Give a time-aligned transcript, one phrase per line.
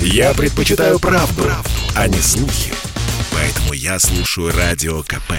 [0.00, 2.72] Я предпочитаю правду, правду, а не слухи.
[3.32, 5.32] Поэтому я слушаю Радио КП.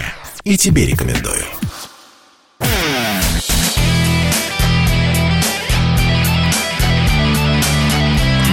[0.44, 1.44] И тебе рекомендую.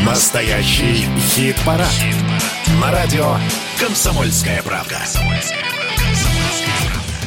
[0.06, 1.90] Настоящий хит-парад.
[1.90, 2.16] Хит
[2.82, 3.38] На радио
[3.80, 4.98] «Комсомольская правда».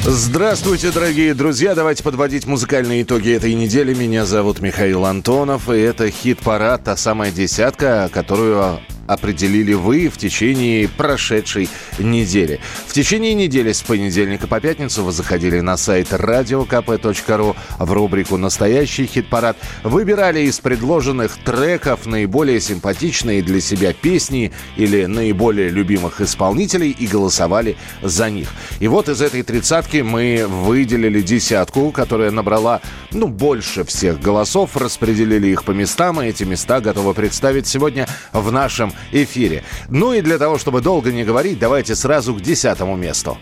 [0.03, 1.75] Здравствуйте, дорогие друзья.
[1.75, 3.93] Давайте подводить музыкальные итоги этой недели.
[3.93, 8.79] Меня зовут Михаил Антонов, и это хит-парад, та самая десятка, которую
[9.09, 11.67] определили вы в течение прошедшей
[11.97, 12.59] недели.
[12.85, 19.07] В течение недели с понедельника по пятницу вы заходили на сайт radiokp.ru в рубрику «Настоящий
[19.07, 19.57] хит-парад».
[19.83, 27.77] Выбирали из предложенных треков наиболее симпатичные для себя песни или наиболее любимых исполнителей и голосовали
[28.03, 28.49] за них.
[28.79, 32.79] И вот из этой тридцатки мы выделили десятку, которая набрала,
[33.11, 38.51] ну, больше всех голосов, распределили их по местам, и эти места готовы представить сегодня в
[38.51, 39.63] нашем эфире.
[39.89, 43.37] Ну и для того, чтобы долго не говорить, давайте сразу к десятому месту.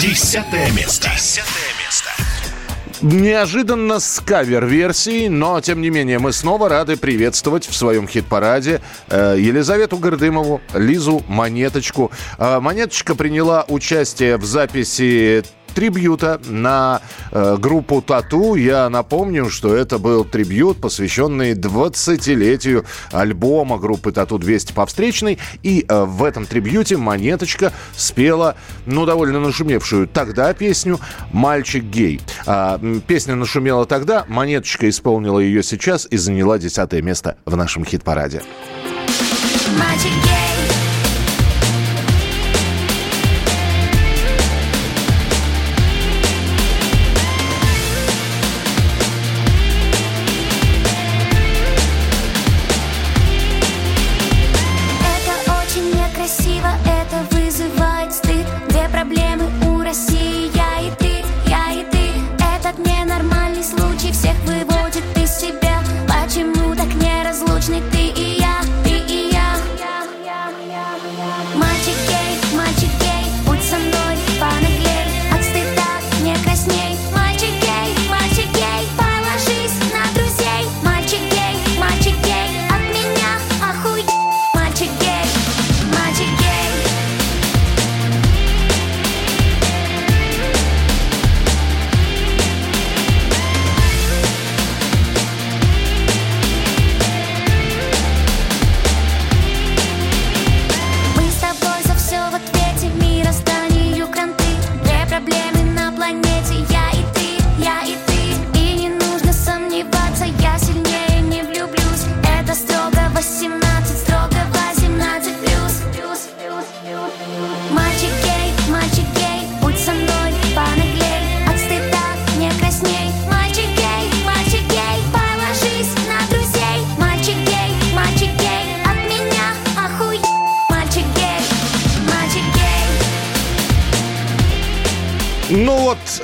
[0.00, 1.08] Десятое место.
[1.14, 2.10] Десятое место.
[3.00, 9.36] Неожиданно с кавер-версией, но тем не менее мы снова рады приветствовать в своем хит-параде э,
[9.38, 12.10] Елизавету Гордымову, Лизу Монеточку.
[12.38, 18.54] Э, Монеточка приняла участие в записи трибьюта на э, группу Тату.
[18.54, 25.38] Я напомню, что это был трибьют, посвященный 20-летию альбома группы Тату 200 по встречной.
[25.62, 30.98] И э, в этом трибьюте Монеточка спела, ну, довольно нашумевшую тогда песню
[31.32, 32.20] «Мальчик гей».
[32.46, 38.42] А, песня нашумела тогда, Монеточка исполнила ее сейчас и заняла десятое место в нашем хит-параде.
[39.78, 40.77] Мальчик гей.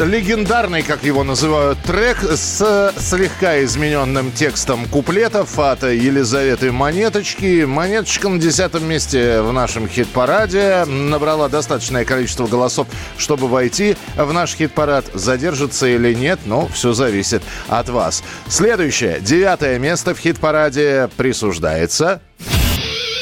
[0.04, 7.64] Легендарный, как его называют, трек с слегка измененным текстом куплетов от Елизаветы Монеточки.
[7.64, 10.84] Монеточка на десятом месте в нашем хит-параде.
[10.84, 12.86] Набрала достаточное количество голосов,
[13.18, 15.06] чтобы войти в наш хит-парад.
[15.14, 18.22] Задержится или нет, но все зависит от вас.
[18.48, 22.20] Следующее, девятое место в хит-параде присуждается...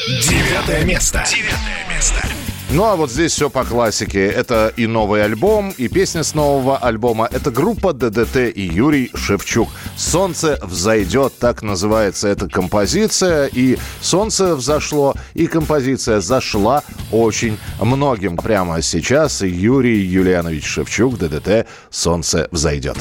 [0.05, 1.23] Девятое место.
[1.29, 2.42] Девятое место.
[2.75, 4.25] Ну а вот здесь все по классике.
[4.25, 7.29] Это и новый альбом, и песня с нового альбома.
[7.31, 9.69] Это группа ДДТ и Юрий Шевчук.
[9.95, 13.45] «Солнце взойдет», так называется эта композиция.
[13.45, 18.37] И «Солнце взошло», и композиция зашла очень многим.
[18.37, 22.97] Прямо сейчас Юрий Юлианович Шевчук, ДДТ «Солнце взойдет».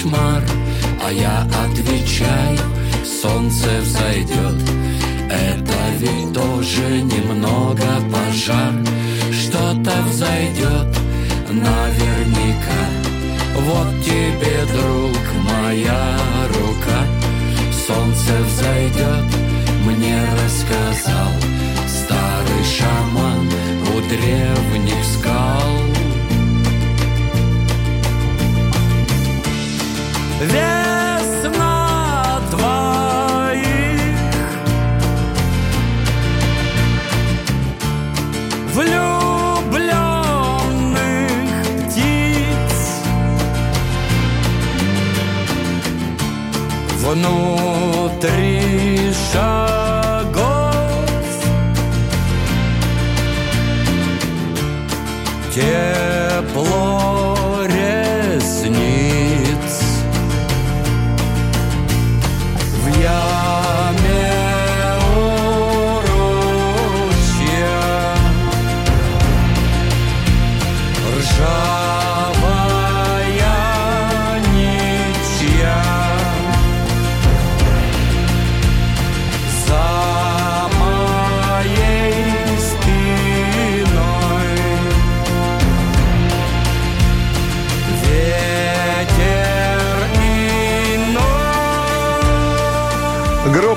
[0.00, 0.42] Кошмар,
[1.04, 2.58] а я отвечаю,
[3.04, 4.56] солнце взойдет.
[5.28, 8.72] Это ведь тоже немного пожар,
[9.32, 10.88] что-то взойдет
[11.50, 12.82] наверняка.
[13.60, 16.16] Вот тебе, друг, моя
[16.48, 17.04] рука,
[17.86, 19.24] солнце взойдет,
[19.84, 21.32] мне рассказал
[21.86, 23.48] старый шаман
[23.94, 25.89] у древних скал.
[30.40, 33.60] Весна твоих
[38.74, 42.72] влюбленных птиц.
[47.04, 50.74] Внутри шагов.
[55.54, 57.39] Тепло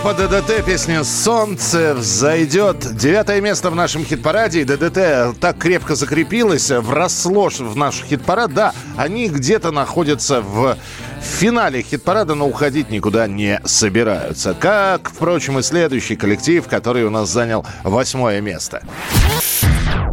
[0.03, 2.93] Группа ДДТ, песня «Солнце взойдет».
[2.97, 4.59] Девятое место в нашем хит-параде.
[4.59, 8.53] И ДДТ так крепко закрепилась, вросло в наш хит-парад.
[8.53, 10.77] Да, они где-то находятся в
[11.21, 14.53] финале хит-парада, но уходить никуда не собираются.
[14.53, 18.83] Как, впрочем, и следующий коллектив, который у нас занял восьмое место.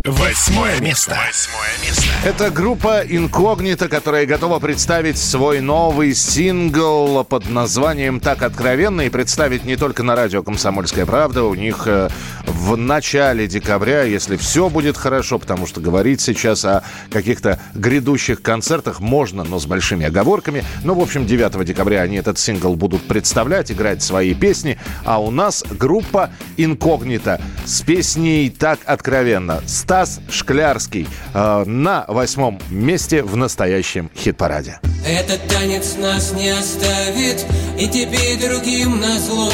[0.07, 1.15] Восьмое место.
[1.27, 2.05] Восьмое место.
[2.25, 9.65] Это группа Инкогнито, которая готова представить свой новый сингл под названием «Так откровенно» и представить
[9.65, 11.45] не только на радио «Комсомольская правда».
[11.45, 12.09] У них э,
[12.47, 19.01] в начале декабря, если все будет хорошо, потому что говорить сейчас о каких-то грядущих концертах
[19.01, 20.65] можно, но с большими оговорками.
[20.83, 24.79] Ну, в общем, 9 декабря они этот сингл будут представлять, играть свои песни.
[25.05, 29.61] А у нас группа Инкогнито с песней «Так откровенно».
[29.91, 34.79] Стас Шклярский э, на восьмом месте в настоящем хит-параде.
[35.05, 37.45] Этот танец нас не оставит
[37.77, 39.51] И тебе, и другим назло.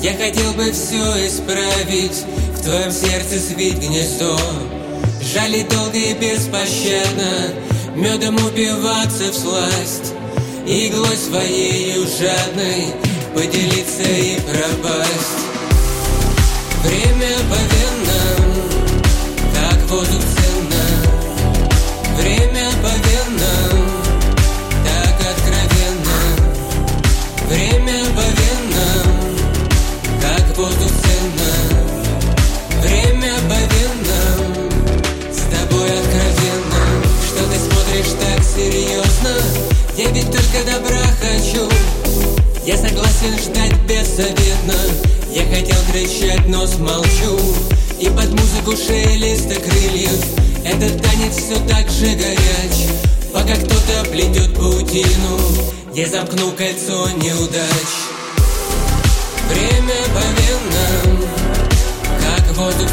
[0.00, 2.24] Я хотел бы все исправить
[2.54, 4.34] В твоем сердце свить гнездо.
[5.34, 7.52] Жаль и долго и беспощадно
[7.94, 10.14] Медом упиваться в сласть.
[10.66, 12.94] Иглой своей жадной
[13.34, 15.44] Поделиться и пропасть.
[16.82, 17.74] Время по
[19.88, 20.84] воздух ценно
[22.16, 23.76] Время по венам
[24.84, 26.18] Так откровенно.
[27.48, 29.08] Время по венам
[30.20, 31.52] Как воздух ценно
[32.82, 34.70] Время по венам
[35.32, 36.82] С тобой откровенно.
[37.26, 39.34] Что ты смотришь так серьезно?
[39.96, 41.68] Я ведь только добра хочу.
[42.64, 44.74] Я согласен ждать беззаветно
[45.30, 47.38] Я хотел кричать, но смолчу
[48.00, 50.24] И под музыку шелеста крыльев
[50.64, 52.88] Этот танец все так же горяч.
[53.32, 55.38] Пока кто-то плетет паутину
[55.94, 57.90] Я замкну кольцо неудач.
[59.48, 61.28] Время по венам
[62.20, 62.90] Как воздух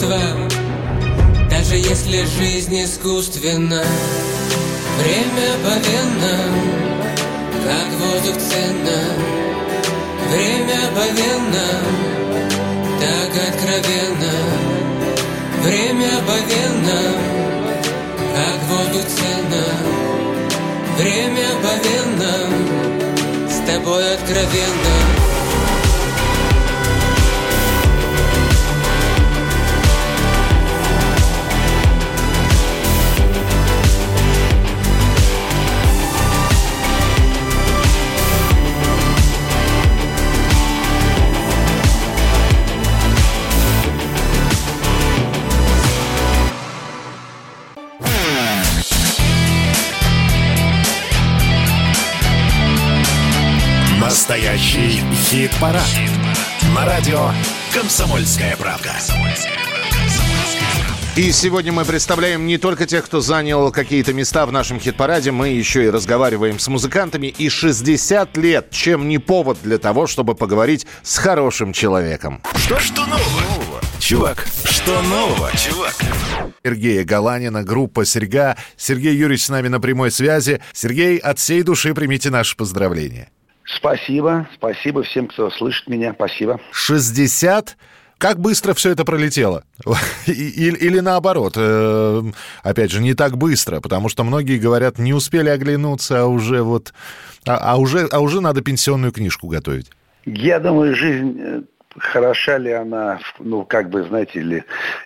[0.00, 0.18] искусства
[1.50, 3.84] Даже если жизнь искусственна.
[4.98, 6.54] Время по венам
[7.64, 9.00] Как воздух ценно.
[10.30, 11.84] Время по венам
[13.00, 14.32] так откровенно.
[15.62, 17.18] Время по венам
[18.34, 19.64] Как воздух ценно.
[20.96, 22.50] Время по венам
[23.48, 25.19] С тобой откровенно
[54.20, 55.00] Настоящий
[55.30, 55.82] хит-парад.
[56.76, 57.30] На радио
[57.72, 58.92] «Комсомольская правда».
[61.16, 65.48] И сегодня мы представляем не только тех, кто занял какие-то места в нашем хит-параде, мы
[65.48, 67.28] еще и разговариваем с музыкантами.
[67.28, 72.42] И 60 лет, чем не повод для того, чтобы поговорить с хорошим человеком.
[72.56, 73.80] Что, что нового?
[73.98, 75.94] Чувак, что нового, чувак?
[76.62, 78.58] Сергея Галанина, группа «Серьга».
[78.76, 80.60] Сергей Юрьевич с нами на прямой связи.
[80.74, 83.30] Сергей, от всей души примите наши поздравления.
[83.76, 86.60] Спасибо, спасибо всем, кто слышит меня, спасибо.
[86.72, 87.76] 60
[88.20, 89.64] как быстро все это пролетело?
[90.26, 92.22] Или, или наоборот, э,
[92.62, 96.92] опять же, не так быстро, потому что многие говорят, не успели оглянуться, а уже вот,
[97.46, 99.90] а, а уже, а уже надо пенсионную книжку готовить.
[100.26, 101.62] Я думаю, жизнь э,
[101.96, 104.64] хороша ли она, ну, как бы, знаете ли,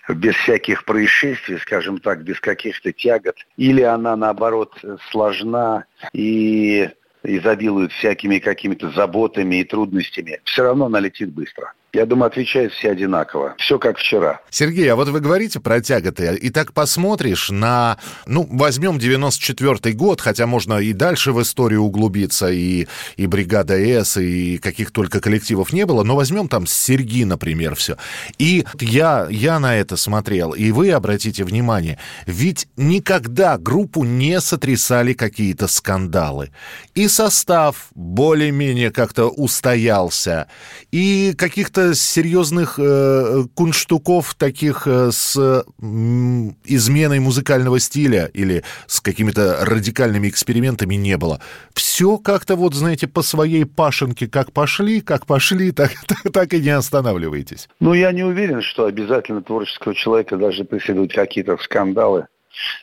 [0.08, 4.72] без всяких происшествий, скажем так, без каких-то тягот, или она, наоборот,
[5.12, 6.90] сложна и
[7.24, 11.72] изобилует всякими какими-то заботами и трудностями, все равно она летит быстро.
[11.94, 13.54] Я думаю, отвечают все одинаково.
[13.56, 14.40] Все как вчера.
[14.50, 17.98] Сергей, а вот вы говорите про тяготы, и так посмотришь на...
[18.26, 24.20] Ну, возьмем 94-й год, хотя можно и дальше в историю углубиться, и, и «Бригада С»,
[24.20, 27.96] и каких только коллективов не было, но возьмем там Серги, например, все.
[28.38, 35.12] И я, я на это смотрел, и вы обратите внимание, ведь никогда группу не сотрясали
[35.12, 36.50] какие-то скандалы.
[36.96, 40.48] И состав более-менее как-то устоялся,
[40.90, 45.36] и каких-то серьезных э, кунштуков таких э, с
[45.82, 51.40] м, изменой музыкального стиля или с какими-то радикальными экспериментами не было.
[51.74, 56.60] Все как-то вот, знаете, по своей пашенке, как пошли, как пошли, так, так, так и
[56.60, 57.68] не останавливаетесь.
[57.80, 62.26] Ну, я не уверен, что обязательно творческого человека должны преследовать какие-то скандалы.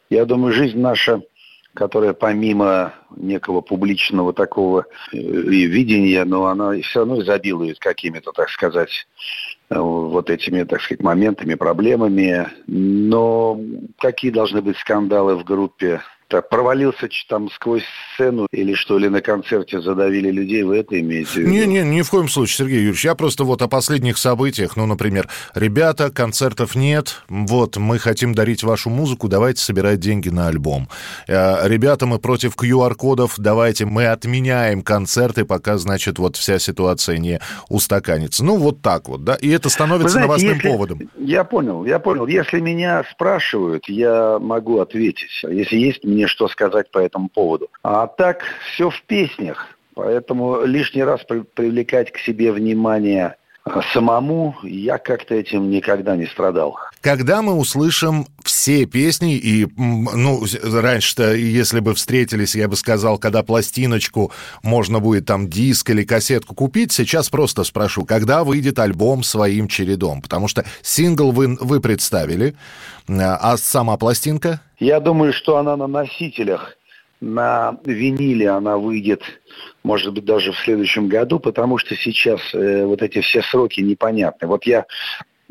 [0.10, 1.22] Я думаю, жизнь наша
[1.74, 9.08] которая помимо некого публичного такого э, видения, но она все равно изобилует какими-то, так сказать,
[9.70, 12.48] э, вот этими, так сказать, моментами, проблемами.
[12.68, 13.60] Но
[14.00, 16.02] какие должны быть скандалы в группе?
[16.32, 17.84] Так, провалился там сквозь
[18.14, 21.50] сцену или что ли на концерте задавили людей, вы это имеете в виду?
[21.50, 23.04] Не, не, ни в коем случае, Сергей Юрьевич.
[23.04, 28.64] Я просто вот о последних событиях, ну, например, ребята, концертов нет, вот, мы хотим дарить
[28.64, 30.88] вашу музыку, давайте собирать деньги на альбом.
[31.28, 37.42] Э, Ребята, мы против QR-кодов, давайте мы отменяем концерты, пока, значит, вот вся ситуация не
[37.68, 38.46] устаканится.
[38.46, 41.00] Ну, вот так вот, да, и это становится знаете, новостным если- поводом.
[41.18, 42.26] Я понял, я понял.
[42.28, 45.30] Если меня спрашивают, я могу ответить.
[45.44, 47.70] Если есть мне что сказать по этому поводу.
[47.84, 49.68] А так все в песнях.
[49.94, 53.36] Поэтому лишний раз при- привлекать к себе внимание
[53.94, 56.78] самому я как-то этим никогда не страдал.
[57.02, 63.44] Когда мы услышим все песни, и, ну, раньше-то, если бы встретились, я бы сказал, когда
[63.44, 64.32] пластиночку
[64.64, 70.22] можно будет там диск или кассетку купить, сейчас просто спрошу, когда выйдет альбом своим чередом?
[70.22, 72.56] Потому что сингл вы, вы представили,
[73.08, 74.62] а сама пластинка?
[74.80, 76.78] Я думаю, что она на носителях,
[77.20, 79.22] на виниле она выйдет,
[79.84, 84.48] может быть, даже в следующем году, потому что сейчас э, вот эти все сроки непонятны.
[84.48, 84.86] Вот я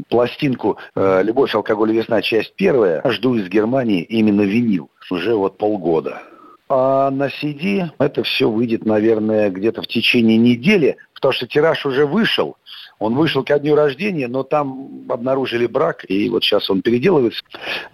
[0.09, 2.23] пластинку э, «Любовь, алкоголь весна.
[2.23, 6.23] Часть первая» жду из Германии именно винил уже вот полгода.
[6.69, 12.07] А на CD это все выйдет, наверное, где-то в течение недели, потому что тираж уже
[12.07, 12.57] вышел.
[13.01, 17.43] Он вышел ко дню рождения, но там обнаружили брак, и вот сейчас он переделывается.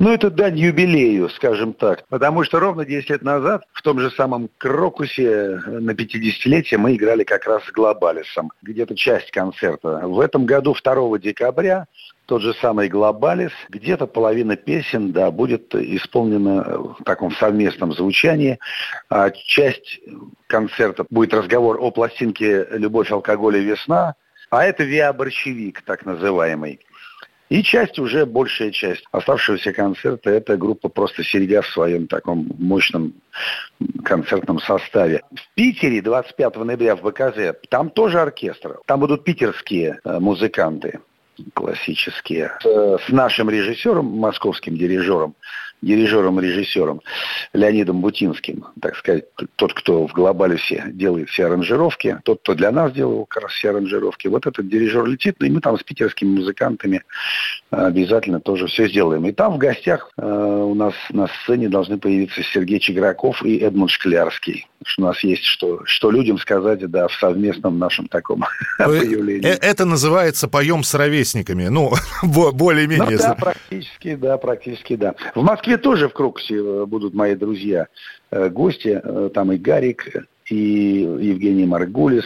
[0.01, 2.05] Ну, это дань юбилею, скажем так.
[2.09, 6.97] Потому что ровно 10 лет назад в том же самом Крокусе э, на 50-летие мы
[6.97, 8.51] играли как раз с Глобалисом.
[8.63, 10.01] Где-то часть концерта.
[10.03, 11.87] В этом году 2 декабря
[12.27, 16.63] тот же самый Глобалис, где-то половина песен, да, будет исполнена
[16.99, 18.59] в таком совместном звучании.
[19.09, 20.01] А часть
[20.49, 24.17] концерта будет разговор о пластинке «Любовь, алкоголь и весна»,
[24.51, 26.81] а это «Виа-борщевик», так называемый.
[27.49, 33.15] И часть, уже большая часть оставшегося концерта, это группа просто серьга в своем таком мощном
[34.05, 35.23] концертном составе.
[35.33, 38.79] В Питере 25 ноября в БКЗ, там тоже оркестр.
[38.87, 41.01] Там будут питерские э, музыканты
[41.55, 42.53] классические.
[42.63, 45.35] С, с нашим режиссером, московским дирижером,
[45.87, 47.01] дирижером-режиссером
[47.53, 49.25] Леонидом Бутинским, так сказать,
[49.57, 53.71] тот, кто в Глобалисе делает все аранжировки, тот, кто для нас делал как раз все
[53.71, 54.29] аранжировки.
[54.29, 57.03] Вот этот дирижер летит, ну и мы там с питерскими музыкантами
[57.71, 59.25] обязательно тоже все сделаем.
[59.27, 63.91] И там в гостях э, у нас на сцене должны появиться Сергей Чиграков и Эдмунд
[63.91, 64.67] Шклярский.
[64.85, 68.45] Что у нас есть что, что людям сказать, да, в совместном нашем таком
[68.79, 69.49] появлении.
[69.49, 71.69] Э, Это называется «Поем с ровесниками».
[71.69, 71.93] Ну,
[72.23, 73.11] бо- более-менее.
[73.11, 75.15] Ну, да, практически, да, практически, да.
[75.35, 77.89] В Москве тоже в Крокусе э, будут мои друзья,
[78.31, 79.01] э, гости,
[79.35, 80.05] там и Гарик,
[80.49, 82.25] и Евгений Маргулис,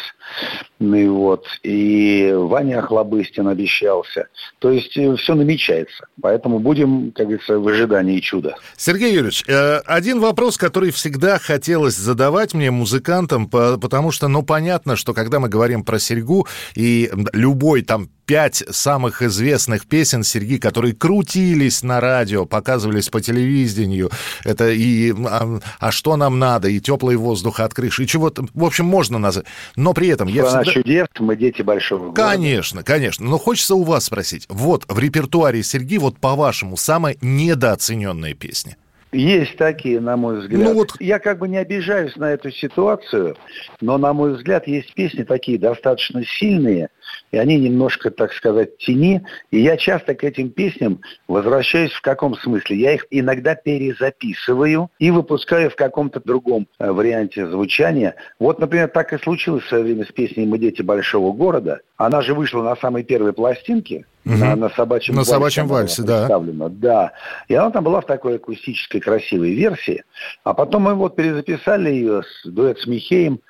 [0.78, 4.28] ну и вот, и Ваня Охлобыстин обещался.
[4.58, 6.06] То есть э, все намечается.
[6.20, 8.56] Поэтому будем, как говорится, в ожидании чуда.
[8.76, 14.96] Сергей Юрьевич, э, один вопрос, который всегда хотелось задавать мне, музыкантам, потому что, ну, понятно,
[14.96, 20.94] что когда мы говорим про серьгу, и любой там пять самых известных песен Серги, которые
[20.94, 24.08] крутились на радио, показывались по телевидению.
[24.44, 28.64] Это и «А, а что нам надо?» и «Теплый воздух от крыши», и чего-то, в
[28.64, 29.46] общем, можно назвать.
[29.74, 30.64] Но при этом я всегда...
[30.64, 32.22] чудес, мы дети большого города.
[32.22, 33.26] Конечно, конечно.
[33.26, 34.46] Но хочется у вас спросить.
[34.48, 38.76] Вот в репертуаре Серги, вот по-вашему, самая недооцененная песня?
[39.12, 40.60] Есть такие, на мой взгляд.
[40.62, 40.92] Ну, вот...
[41.00, 43.36] Я как бы не обижаюсь на эту ситуацию,
[43.80, 46.90] но, на мой взгляд, есть песни такие достаточно сильные,
[47.30, 49.22] и они немножко, так сказать, тени.
[49.50, 52.76] И я часто к этим песням возвращаюсь в каком смысле?
[52.76, 58.14] Я их иногда перезаписываю и выпускаю в каком-то другом э, варианте звучания.
[58.38, 61.80] Вот, например, так и случилось в свое время с песней «Мы дети большого города».
[61.96, 64.34] Она же вышла на самой первой пластинке, угу.
[64.36, 65.32] на, на собачьем на вальсе.
[65.32, 66.40] собачьем вальсе, да.
[66.70, 67.12] Да.
[67.48, 70.04] И она там была в такой акустической красивой версии.
[70.44, 73.40] А потом мы вот перезаписали ее, с, дуэт с Михеем,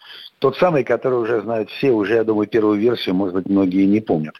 [0.40, 4.00] тот самый, который уже знают все, уже, я думаю, первую версию, может быть, многие не
[4.00, 4.34] помнят.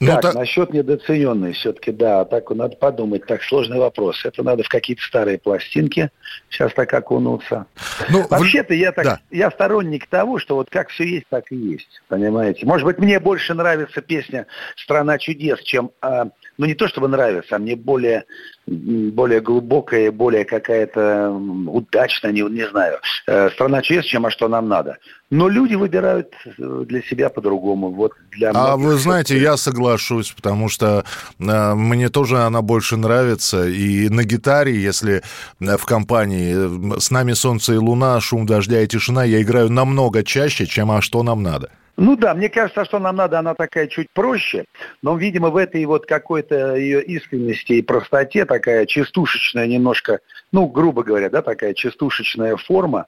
[0.00, 0.32] Ну, так, та...
[0.32, 4.24] насчет недооцененной, все-таки, да, так надо подумать, так сложный вопрос.
[4.24, 6.10] Это надо в какие-то старые пластинки
[6.48, 7.66] сейчас так окунуться.
[8.08, 9.20] Ну, Вообще-то я так, да.
[9.30, 12.64] я сторонник того, что вот как все есть, так и есть, понимаете.
[12.64, 17.56] Может быть, мне больше нравится песня «Страна чудес», чем, а, ну не то чтобы нравится,
[17.56, 18.24] а мне более
[18.66, 21.30] более глубокая, более какая-то
[21.66, 24.96] удачная, не, не знаю, э, страна чудес, чем а что нам надо.
[25.30, 27.90] Но люди выбирают э, для себя по-другому.
[27.90, 31.04] Вот для а вы знаете, я соглашусь, потому что
[31.38, 33.66] э, мне тоже она больше нравится.
[33.66, 35.22] И на гитаре, если
[35.60, 40.22] э, в компании «С нами солнце и луна», «Шум дождя и тишина» я играю намного
[40.22, 41.70] чаще, чем «А что нам надо».
[41.96, 44.64] Ну да, мне кажется, что нам надо, она такая чуть проще,
[45.00, 50.18] но, видимо, в этой вот какой-то ее искренности и простоте такая частушечная немножко,
[50.50, 53.06] ну, грубо говоря, да, такая частушечная форма,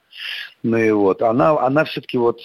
[0.63, 2.41] ну и вот, она, она все-таки вот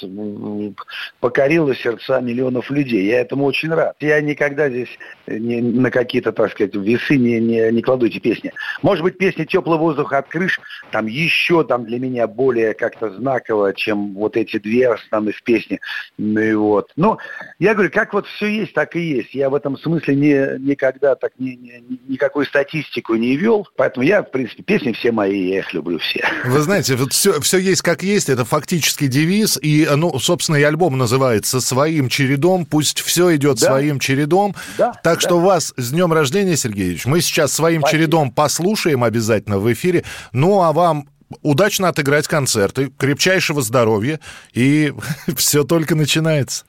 [1.20, 3.07] покорила сердца миллионов людей.
[3.07, 3.96] Я этому очень рад.
[4.01, 4.90] Я никогда здесь
[5.27, 8.53] не, на какие-то, так сказать, весы не, не, не кладу эти песни.
[8.83, 13.72] Может быть, песня «Теплый воздух от крыш» там еще там для меня более как-то знаково,
[13.75, 15.81] чем вот эти две основных песни.
[16.18, 16.90] Ну и вот.
[16.96, 17.18] Но
[17.59, 19.35] я говорю, как вот все есть, так и есть.
[19.35, 23.66] Я в этом смысле не, никогда так ни, ни, никакой статистику не вел.
[23.77, 26.25] Поэтому я, в принципе, песни все мои, я их люблю все.
[26.44, 29.59] Вы знаете, вот все, все есть как есть, это фактически девиз.
[29.61, 32.67] И, ну, собственно, и альбом называется «Своим чередом».
[32.67, 33.67] Пусть все идет да.
[33.67, 34.55] своим чередом.
[34.79, 35.21] Да, так да.
[35.21, 37.07] что вас с днем рождения, Сергеевич.
[37.07, 37.99] Мы сейчас «Своим Спасибо.
[37.99, 40.05] чередом» послушаем обязательно в эфире.
[40.33, 41.09] Ну, а вам
[41.43, 44.21] удачно отыграть концерты, крепчайшего здоровья,
[44.53, 44.93] и
[45.37, 46.65] все только начинается.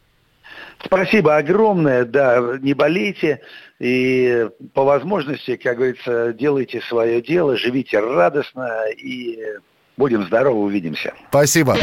[0.85, 3.39] Спасибо огромное, да, не болейте
[3.79, 9.39] и по возможности, как говорится, делайте свое дело, живите радостно и
[9.97, 11.13] будем здоровы, увидимся.
[11.29, 11.77] Спасибо.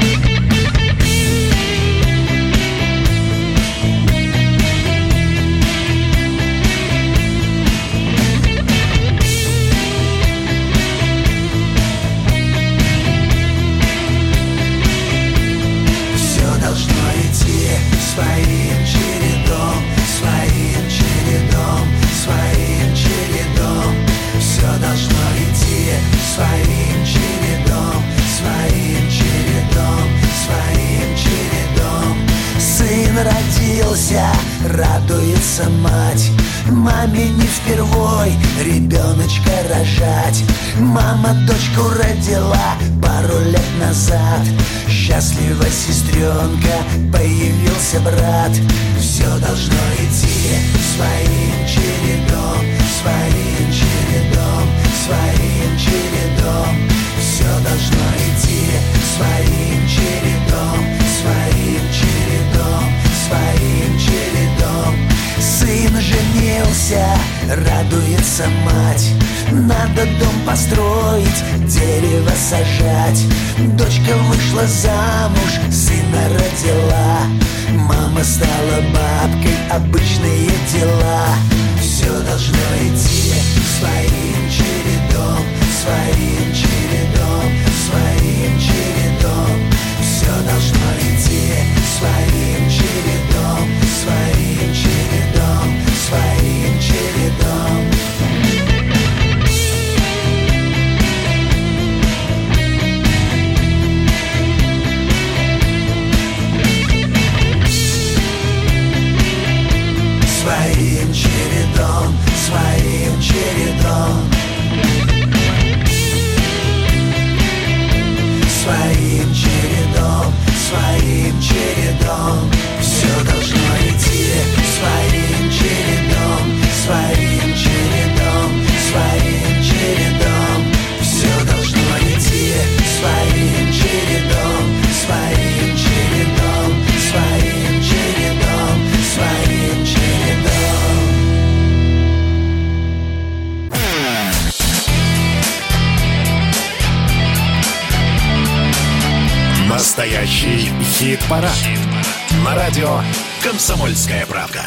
[153.42, 154.60] «Комсомольская правка».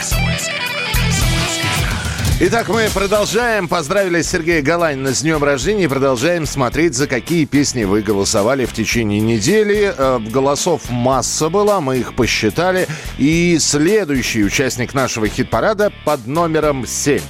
[2.40, 3.68] Итак, мы продолжаем.
[3.68, 9.20] Поздравили Сергея Галанина с днем рождения продолжаем смотреть, за какие песни вы голосовали в течение
[9.20, 9.94] недели.
[9.96, 12.88] Э, Голосов масса была, мы их посчитали.
[13.20, 17.22] И следующий участник нашего хит-парада под номером 7.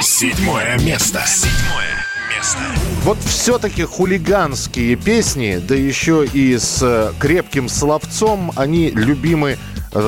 [0.00, 1.22] Седьмое место.
[1.26, 2.04] Седьмое
[2.36, 2.60] место.
[3.02, 9.58] Вот все-таки хулиганские песни, да еще и с э, крепким словцом, они любимы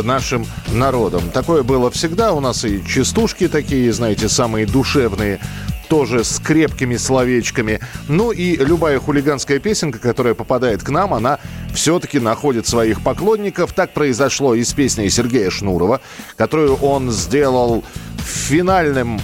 [0.02, 1.22] нашим народом.
[1.32, 2.32] Такое было всегда.
[2.32, 5.40] У нас и частушки такие, знаете, самые душевные
[5.88, 7.80] тоже с крепкими словечками.
[8.08, 11.38] Ну и любая хулиганская песенка, которая попадает к нам, она
[11.74, 13.72] все-таки находит своих поклонников.
[13.72, 16.00] Так произошло и с песней Сергея Шнурова,
[16.36, 17.84] которую он сделал
[18.18, 19.20] финальным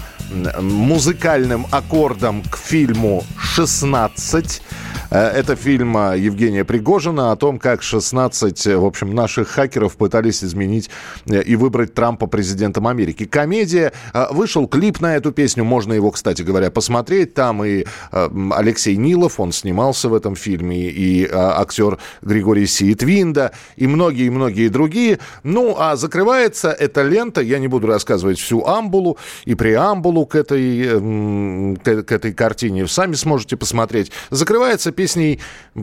[0.61, 3.25] музыкальным аккордом к фильму
[3.57, 4.63] «16».
[5.11, 9.97] Э, Это фильм э, Евгения Пригожина о том, как 16, э, в общем, наших хакеров
[9.97, 10.91] пытались изменить
[11.27, 13.25] э, и выбрать Трампа президентом Америки.
[13.25, 13.93] Комедия.
[14.31, 15.65] Вышел клип на эту песню.
[15.65, 17.35] Можно его, кстати говоря, посмотреть.
[17.35, 23.87] Там и Алексей Нилов, он снимался в этом фильме, и э, актер Григорий Сиетвинда, и
[23.87, 25.19] многие-многие другие.
[25.43, 31.81] Ну, а закрывается эта лента, я не буду рассказывать всю амбулу и преамбулу к этой,
[32.03, 32.87] к этой картине.
[32.87, 34.13] Сами сможете посмотреть.
[34.31, 35.41] Закрывается песней,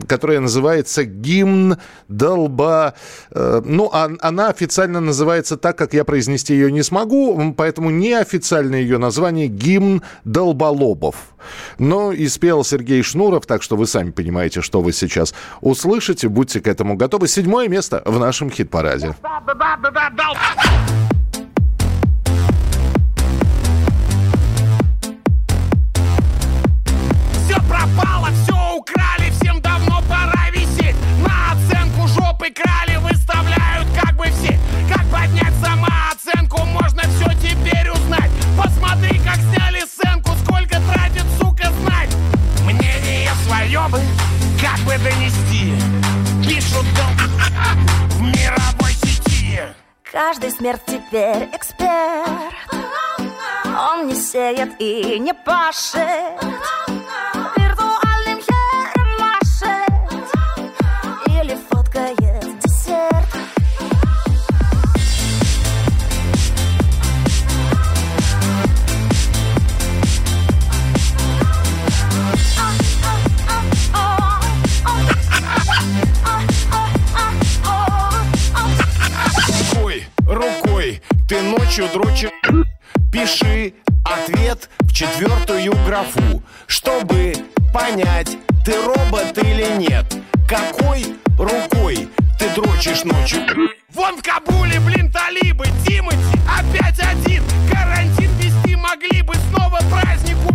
[0.08, 1.76] которая называется «Гимн
[2.08, 2.94] долба».
[3.30, 8.80] Э, Ну, а- она официально называется так, как я произнести ее не смогу, поэтому неофициальное
[8.80, 11.14] ее название «Гимн долболобов».
[11.78, 16.28] Но и спел Сергей Шнуров, так что вы сами понимаете, что вы сейчас услышите.
[16.28, 17.28] Будьте к этому готовы.
[17.28, 19.14] Седьмое место в нашем хит-параде.
[43.72, 44.00] Мнение свое бы,
[44.60, 45.72] как бы донести?
[46.46, 47.16] Пишут дом
[48.10, 49.60] в мировой сети.
[50.10, 52.54] Каждый смерть теперь эксперт.
[53.64, 56.02] Он не сеет и не пашет
[81.32, 82.28] ты ночью дрочишь?
[83.10, 83.72] Пиши
[84.04, 87.32] ответ в четвертую графу Чтобы
[87.72, 90.04] понять, ты робот или нет.
[90.46, 91.06] Какой
[91.38, 93.40] рукой ты дрочишь ночью?
[93.94, 97.42] Вон в Кабуле, блин, талибы Тимати опять один.
[97.72, 100.52] Карантин вести могли бы снова празднику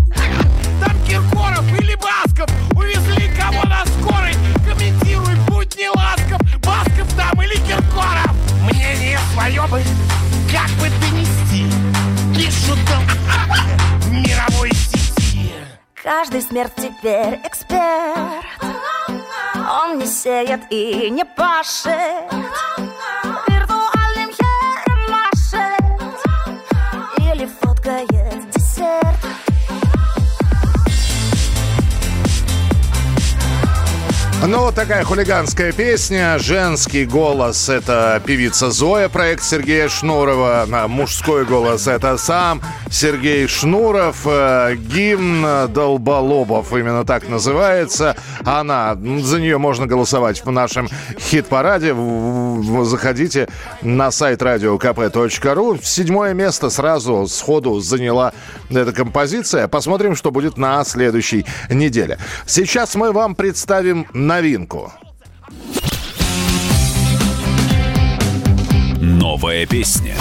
[0.80, 2.52] Там Киркоров или Басков.
[2.76, 4.36] Увезли кого на скорой.
[4.64, 6.40] Комментируй, будь не ласков.
[6.62, 8.36] Басков там или Киркоров?
[8.62, 9.82] Мнение свое бы
[10.68, 11.66] Как бы донести
[12.36, 12.80] Пишут
[14.12, 15.54] мировой сети.
[15.96, 18.46] Каждый смерть теперь эксперт.
[19.70, 21.94] Он не сеет и не пашет
[34.46, 36.38] Ну, вот такая хулиганская песня.
[36.38, 40.68] Женский голос— это певица Зоя, проект Сергея Шнурова.
[40.72, 44.22] А мужской голос— это сам Сергей Шнуров.
[44.26, 48.16] Э, Гимн Долболобов именно так называется.
[48.46, 50.88] Она, за нее можно голосовать в нашем
[51.20, 51.96] хит-параде.
[52.86, 53.50] Заходите
[53.82, 55.80] на сайт radiokp.ru.
[55.84, 58.34] Седьмое место сразу сходу заняла
[58.70, 59.68] эта композиция.
[59.68, 62.20] Посмотрим, что будет на следующей неделе.
[62.46, 64.92] Сейчас мы вам представим новинку.
[69.00, 70.16] Новая песня.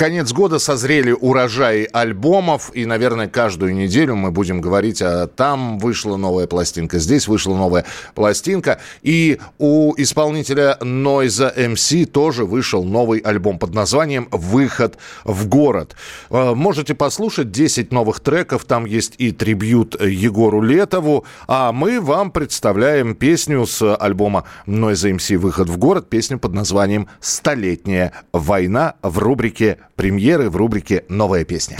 [0.00, 6.16] Конец года созрели урожаи альбомов, и, наверное, каждую неделю мы будем говорить, а там вышла
[6.16, 7.84] новая пластинка, здесь вышла новая
[8.14, 15.96] пластинка, и у исполнителя Noise MC тоже вышел новый альбом под названием «Выход в город».
[16.30, 22.30] Э, Можете послушать 10 новых треков, там есть и трибют Егору Летову, а мы вам
[22.30, 29.18] представляем песню с альбома Noise MC «Выход в город», песню под названием «Столетняя война» в
[29.18, 31.76] рубрике премьеры в рубрике «Новая песня».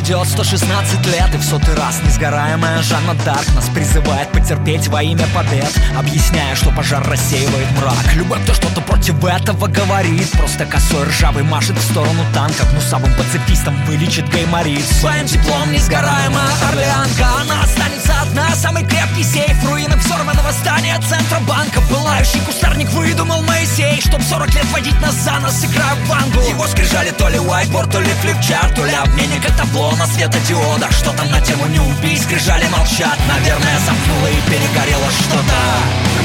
[0.00, 5.26] Идет 116 лет И в сотый раз несгораемая Жанна Дарк Нас призывает потерпеть во имя
[5.34, 8.14] побед Объясняя, что пожар рассеивает мрак.
[8.14, 13.76] Любой, кто что-то против этого говорит Просто косой ржавый машет в сторону танка Гнусавым пацифистам
[13.86, 14.84] вылечит гайморит.
[14.84, 21.80] Своим теплом несгораемая Орлеанка Она останется одна, самый крепкий сейф Руины взорванного здания Центробанка.
[21.88, 26.66] Пылающий кустарник выдумал Моисей Чтоб 40 лет водить нас за нас, играя в вангу Его
[26.66, 31.12] скрижали то ли whiteboard, то ли флипчарт То ли обменник это табло на светодиодах Что
[31.12, 33.18] там на тему не убей, скрижали молчат.
[33.28, 35.58] Наверное, замкнуло и перегорело что-то.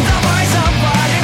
[0.07, 1.14] Давай запалим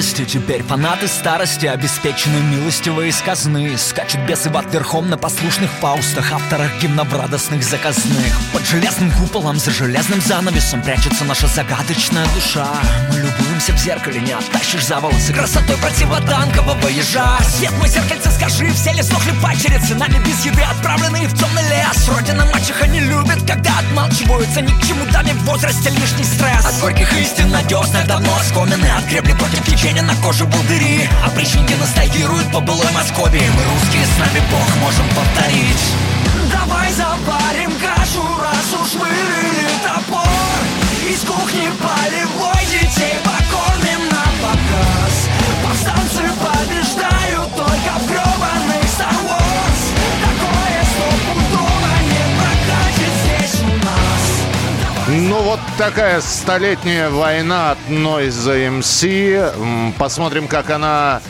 [0.00, 3.76] Молодости, теперь фанаты старости Обеспечены милостиво из казны.
[3.76, 8.32] Скачут бесы в ад верхом на послушных фаустах Авторах гимнов радостных заказных.
[8.50, 12.66] Под железным куполом, за железным занавесом Прячется наша загадочная душа.
[13.10, 15.34] Мы любуемся в зеркале, не оттащишь за волосы.
[15.34, 17.38] Красотой противотанкового ежа.
[17.58, 22.08] Свет мой зеркальце, скажи, все ли сдохли пачерицы Нами без еды отправленные в темный лес.
[22.08, 24.62] Родина мачеха не любит, когда отмалчиваются.
[24.62, 26.64] Ни к чему даме в возрасте лишний стресс.
[26.64, 32.52] От горьких истин надежных давно оскомены От гребли против течения на коже булдыри Опричники ностальгируют
[32.52, 33.42] по былой Москве.
[33.56, 35.84] Мы русские, с нами Бог можем повторить.
[36.50, 40.60] Давай заварим кашу, раз уж вырыли топор
[41.08, 43.19] Из кухни полевой детей
[55.50, 59.92] вот такая столетняя война от Noise MC.
[59.98, 61.20] Посмотрим, как она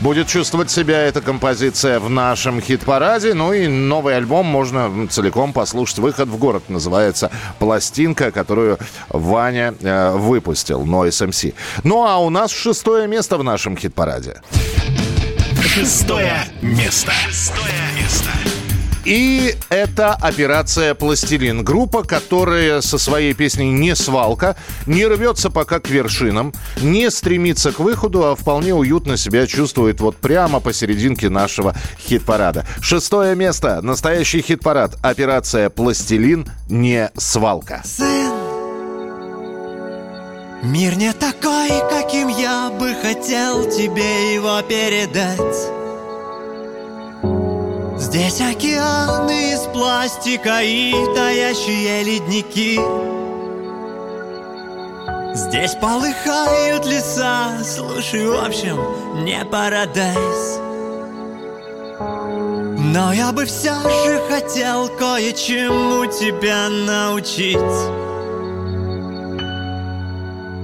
[0.00, 3.34] будет чувствовать себя, эта композиция, в нашем хит-параде.
[3.34, 5.98] Ну и новый альбом можно целиком послушать.
[5.98, 8.78] «Выход в город» называется пластинка, которую
[9.10, 11.52] Ваня э, выпустил, Noise MC.
[11.84, 14.40] Ну а у нас шестое место в нашем хит-параде.
[15.60, 17.12] Шестое место.
[17.28, 17.95] Шестое место.
[19.06, 21.62] И это операция «Пластилин».
[21.62, 27.78] Группа, которая со своей песней «Не свалка» не рвется пока к вершинам, не стремится к
[27.78, 32.66] выходу, а вполне уютно себя чувствует вот прямо посерединке нашего хит-парада.
[32.80, 33.80] Шестое место.
[33.80, 34.96] Настоящий хит-парад.
[35.02, 36.50] Операция «Пластилин.
[36.68, 37.82] Не свалка».
[37.84, 38.32] Сын,
[40.64, 45.75] мир не такой, каким я бы хотел тебе его передать.
[48.06, 52.78] Здесь океаны из пластика и таящие ледники.
[55.34, 58.78] Здесь полыхают леса, слушай, в общем,
[59.24, 60.60] не парадайз.
[62.94, 67.58] Но я бы все же хотел кое-чему тебя научить.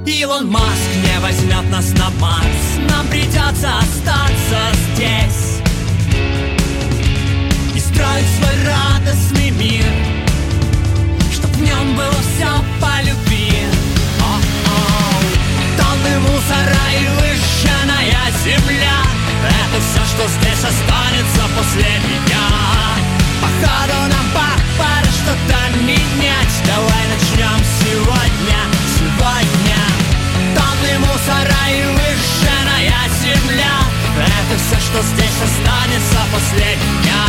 [0.07, 4.59] Илон Маск не возьмет нас на Марс, нам придется остаться
[4.94, 5.52] здесь
[7.92, 9.85] и строить свой радостный мир,
[11.33, 12.48] чтоб в нем было все
[12.81, 13.52] по любви.
[15.76, 18.98] Тонны мусора и выжженная земля.
[19.44, 22.46] Это все, что здесь останется после меня.
[23.40, 26.55] Походу нам по- пора что-то менять.
[26.66, 28.61] Давай начнем сегодня,
[28.96, 29.81] сегодня.
[30.55, 37.25] Тонны мусора и выжженная земля Это все, что здесь останется после меня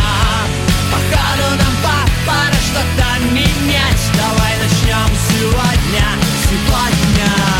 [0.92, 6.06] Походу нам по- пора что-то менять Давай начнем сегодня,
[6.44, 7.54] сегодня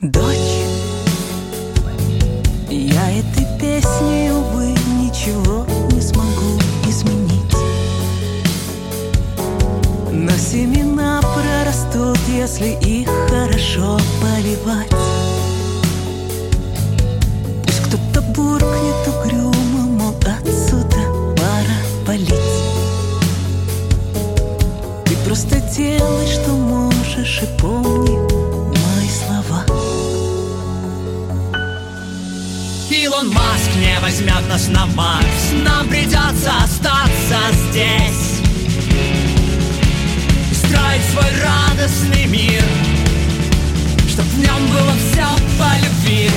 [0.00, 0.62] Дочь,
[2.70, 4.68] я этой песней, увы,
[5.00, 7.56] ничего не смогу изменить.
[10.12, 15.17] Но семена прорастут, если их хорошо поливать.
[18.38, 21.02] Буркнет угрюмо, мол, отсюда.
[21.36, 22.58] Пора валить.
[25.06, 28.16] Ты просто делай, что можешь, и помни
[28.84, 29.64] мои слова.
[32.90, 35.52] Илон Маск не возьмет нас на Марс.
[35.64, 37.38] Нам придется остаться
[37.70, 38.40] здесь.
[40.50, 42.62] И строить свой радостный мир.
[44.08, 45.26] Чтоб в нем было все
[45.58, 46.30] по любви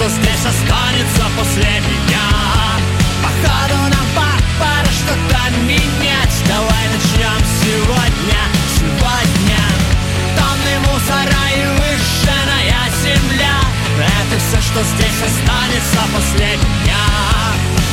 [0.00, 2.26] что здесь останется после меня.
[3.22, 4.06] Походу нам
[4.58, 6.36] пора что-то менять.
[6.48, 8.40] Давай начнем сегодня,
[8.76, 9.60] сегодня.
[10.38, 13.60] Тонны мусора и выжженная земля.
[13.98, 17.04] Это все, что здесь останется после меня.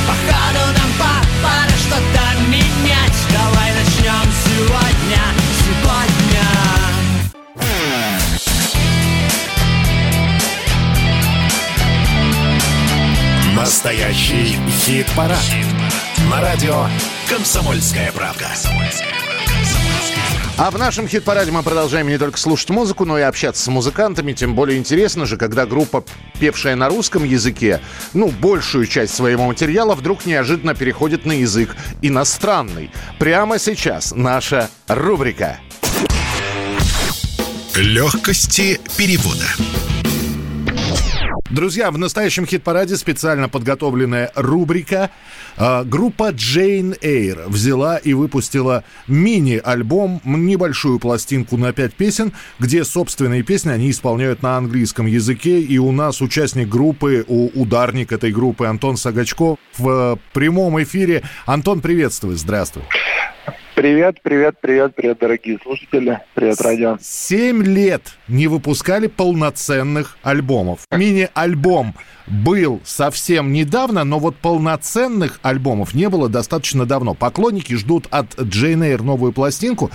[0.08, 0.92] Походу нам
[1.44, 3.20] пора что-то менять.
[3.34, 4.97] Давай начнем сегодня.
[13.68, 15.44] Настоящий хит-парад.
[16.32, 16.86] На радио
[17.28, 18.48] «Комсомольская правда».
[20.58, 24.32] А в нашем хит-параде мы продолжаем не только слушать музыку, но и общаться с музыкантами.
[24.32, 26.06] Тем более интересно же, когда группа,
[26.40, 27.82] певшая на русском языке,
[28.14, 32.90] ну, большую часть своего материала вдруг неожиданно переходит на язык иностранный.
[33.20, 35.60] Прямо сейчас наша рубрика.
[37.76, 39.46] Легкости перевода.
[41.50, 45.12] Друзья, в настоящем хит-параде специально подготовленная рубрика.
[45.56, 53.44] А, Группа Jane Eyre взяла и выпустила мини-альбом, небольшую пластинку на пять песен, где собственные
[53.44, 55.62] песни они исполняют на английском языке.
[55.62, 61.24] И у нас участник группы, у- ударник этой группы Антон Сагачков в прямом эфире.
[61.46, 62.84] Антон, приветствую, здравствуй.
[63.78, 66.20] Привет, привет, привет, привет, дорогие слушатели.
[66.34, 66.98] Привет, радио.
[67.00, 70.80] Семь лет не выпускали полноценных альбомов.
[70.90, 71.94] Мини-альбом
[72.26, 77.14] был совсем недавно, но вот полноценных альбомов не было достаточно давно.
[77.14, 79.92] Поклонники ждут от Джейн Эйр новую пластинку.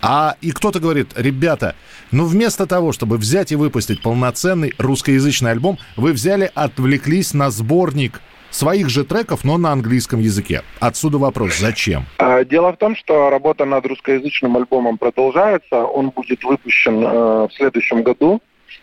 [0.00, 1.74] А и кто-то говорит, ребята,
[2.10, 8.22] ну вместо того, чтобы взять и выпустить полноценный русскоязычный альбом, вы взяли, отвлеклись на сборник
[8.50, 10.62] своих же треков, но на английском языке.
[10.80, 12.04] Отсюда вопрос, зачем?
[12.18, 15.76] А, Дело в том, что работа над русскоязычным альбомом продолжается.
[15.84, 18.40] Он будет выпущен э, в следующем году.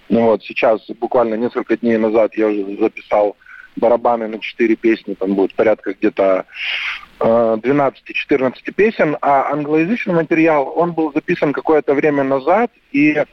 [0.10, 3.36] Ну вот, сейчас, буквально несколько дней назад, я уже записал
[3.76, 5.16] барабаны на четыре песни.
[5.16, 6.46] Там будет порядка где-то
[7.20, 9.18] э, 12-14 песен.
[9.22, 12.72] А англоязычный материал, он был записан какое-то время назад.
[12.92, 13.24] И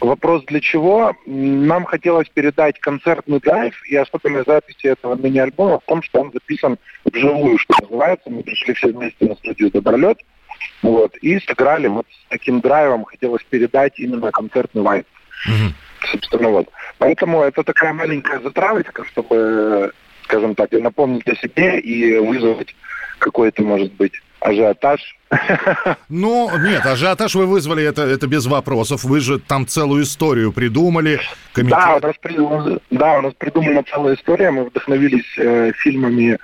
[0.00, 1.14] Вопрос для чего?
[1.26, 6.78] Нам хотелось передать концертный драйв, и особенность записи этого мини-альбома в том, что он записан
[7.04, 8.30] вживую, что называется.
[8.30, 10.18] Мы пришли все вместе на студию «Добролет»,
[10.82, 15.06] вот, и сыграли вот с таким драйвом, хотелось передать именно концертный вайб.
[16.10, 16.68] Собственно, вот.
[16.98, 19.92] Поэтому это такая маленькая затравочка, чтобы,
[20.24, 22.74] скажем так, напомнить о себе и вызвать
[23.18, 25.00] какой-то, может быть, ажиотаж.
[26.08, 29.04] Ну, нет, ажиотаж вы вызвали, это, это без вопросов.
[29.04, 31.20] Вы же там целую историю придумали.
[31.54, 34.50] комитет- Да, у нас, при- да, у нас придумана целая история.
[34.50, 36.36] Мы вдохновились э, фильмами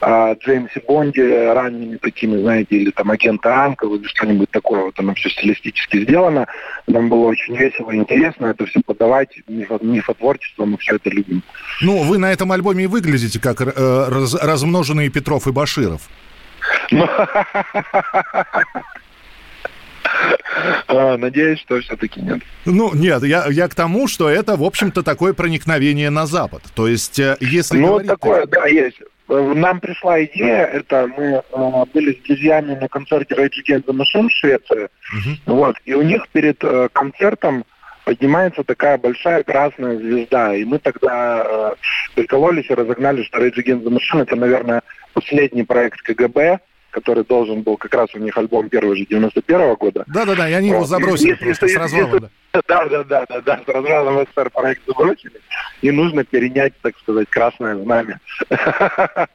[0.00, 4.82] о Джеймсе Бонде, ранними такими, знаете, или там агента Анкл, или что-нибудь такое.
[4.86, 6.46] Вот оно все стилистически сделано.
[6.88, 9.28] Нам было очень весело и интересно это все подавать.
[9.48, 11.42] Мифо- Мифотворчество, мы все это любим.
[11.80, 13.64] Ну, вы на этом альбоме и выглядите как э,
[14.08, 16.02] раз- размноженные Петров и Баширов.
[16.90, 17.08] Ну,
[20.88, 22.40] а, Надеюсь, что все-таки нет.
[22.64, 26.62] Ну, нет, я, я к тому, что это, в общем-то, такое проникновение на Запад.
[26.74, 28.08] То есть, э, если Ну, говорить...
[28.08, 29.00] такое, да, есть.
[29.28, 33.92] Э, Нам пришла идея, это мы э, были с друзьями на концерте Rage Against the
[33.94, 34.88] Machine в Швеции,
[35.46, 37.64] вот, и у них перед э, концертом
[38.04, 41.74] поднимается такая большая красная звезда, и мы тогда э,
[42.14, 44.82] прикололись и разогнали, что Rage Against the Machine это, наверное,
[45.14, 46.58] последний проект КГБ,
[46.90, 50.04] который должен был, как раз у них альбом первый же 91 года.
[50.06, 50.88] Да-да-да, и они его Вот.
[50.88, 52.06] забросили Если- просто если- с развала.
[52.06, 52.28] если- да.
[52.68, 55.40] Да, да, да, да, да, с развалом СССР проект забросили,
[55.82, 58.20] и нужно перенять, так сказать, красное знамя.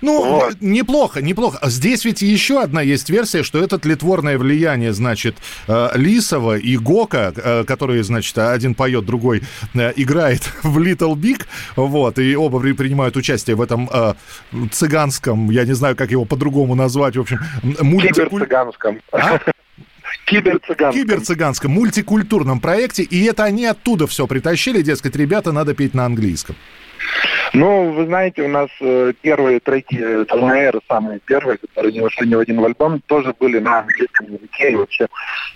[0.00, 0.56] Ну, Вот.
[0.60, 1.58] неплохо, неплохо.
[1.60, 5.36] А Здесь ведь еще одна есть версия, что это тлетворное влияние, значит,
[5.68, 9.42] э, Лисова и Гока, э, которые, значит, один поет, другой
[9.74, 11.44] э, играет в Little Big,
[11.76, 13.88] вот, и оба при- принимают участие в этом
[14.70, 19.00] цыганском, я не знаю, как его по-другому назвать, в общем, мультикуль- Киберцыганском.
[19.12, 19.38] А?
[20.26, 20.92] Киберцыганском.
[20.92, 26.56] киберцыганском, мультикультурном проекте, и это они оттуда все притащили, дескать, ребята, надо петь на английском.
[27.52, 32.28] Ну, вы знаете, у нас э, первые треки э, Талнаэра, самые первые, которые не вошли
[32.28, 34.72] ни в один в альбом, тоже были на английском языке.
[34.72, 35.06] И вообще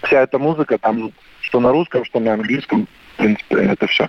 [0.04, 1.10] вся эта музыка там,
[1.40, 2.86] что на русском, что на английском,
[3.20, 4.08] принципе, это все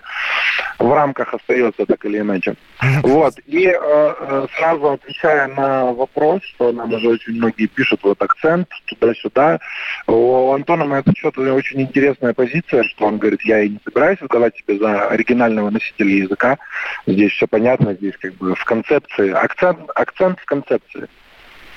[0.81, 2.55] в рамках остается так или иначе.
[3.03, 3.35] Вот.
[3.45, 8.67] И э, э, сразу отвечая на вопрос, что нам уже очень многие пишут вот акцент
[8.85, 9.59] туда-сюда,
[10.07, 14.21] у Антона на этот счет очень интересная позиция, что он говорит, я и не собираюсь
[14.21, 16.57] выдавать себя за оригинального носителя языка.
[17.05, 19.31] Здесь все понятно, здесь как бы в концепции.
[19.31, 21.07] Акцент, акцент в концепции.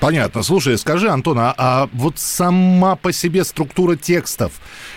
[0.05, 0.43] Понятно.
[0.43, 4.51] Слушай, скажи, Антон, а, а вот сама по себе структура текстов,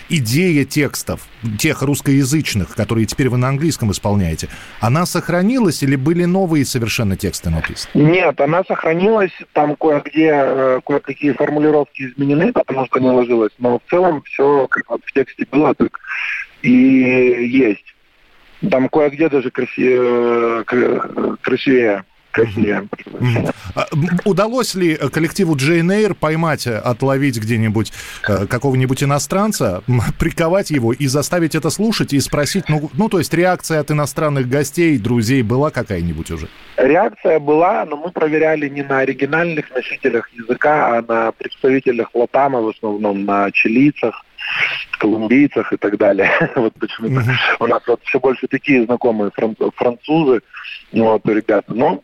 [0.07, 1.21] идея текстов,
[1.57, 4.49] тех русскоязычных, которые теперь вы на английском исполняете,
[4.79, 7.89] она сохранилась или были новые совершенно тексты написаны?
[7.95, 13.89] Нет, она сохранилась, там кое-где э, кое-какие формулировки изменены, потому что не ложилось, но в
[13.89, 15.99] целом все как вот в тексте было, так
[16.61, 17.95] и есть.
[18.69, 20.63] Там кое-где даже красивее,
[21.41, 22.87] красивее красивее.
[23.75, 23.87] А,
[24.25, 27.91] Удалось ли коллективу Джейн Эйр поймать, э, отловить где-нибудь
[28.27, 29.83] э, какого-нибудь иностранца,
[30.17, 34.47] приковать его и заставить это слушать и спросить, ну, ну, то есть реакция от иностранных
[34.47, 36.47] гостей, друзей была какая-нибудь уже?
[36.77, 42.69] Реакция была, но мы проверяли не на оригинальных носителях языка, а на представителях Латама, в
[42.69, 44.23] основном на чилийцах,
[44.97, 46.31] колумбийцах и так далее.
[46.55, 47.23] Вот почему-то
[47.59, 50.41] у нас вот все больше такие знакомые фран- французы,
[50.91, 51.73] вот, ребята.
[51.73, 52.03] Но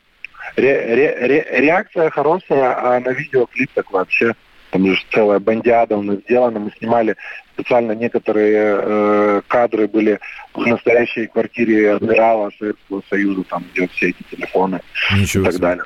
[0.56, 4.34] ре- ре- ре- реакция хорошая, а на видеоклип так вообще.
[4.72, 6.60] Там же целая бандиада у нас сделана.
[6.60, 7.16] Мы снимали
[7.54, 10.20] специально некоторые э, кадры были
[10.54, 14.82] в настоящей квартире адмирала Советского Союза, там где все эти телефоны
[15.14, 15.62] Ничего и так себе.
[15.62, 15.84] далее.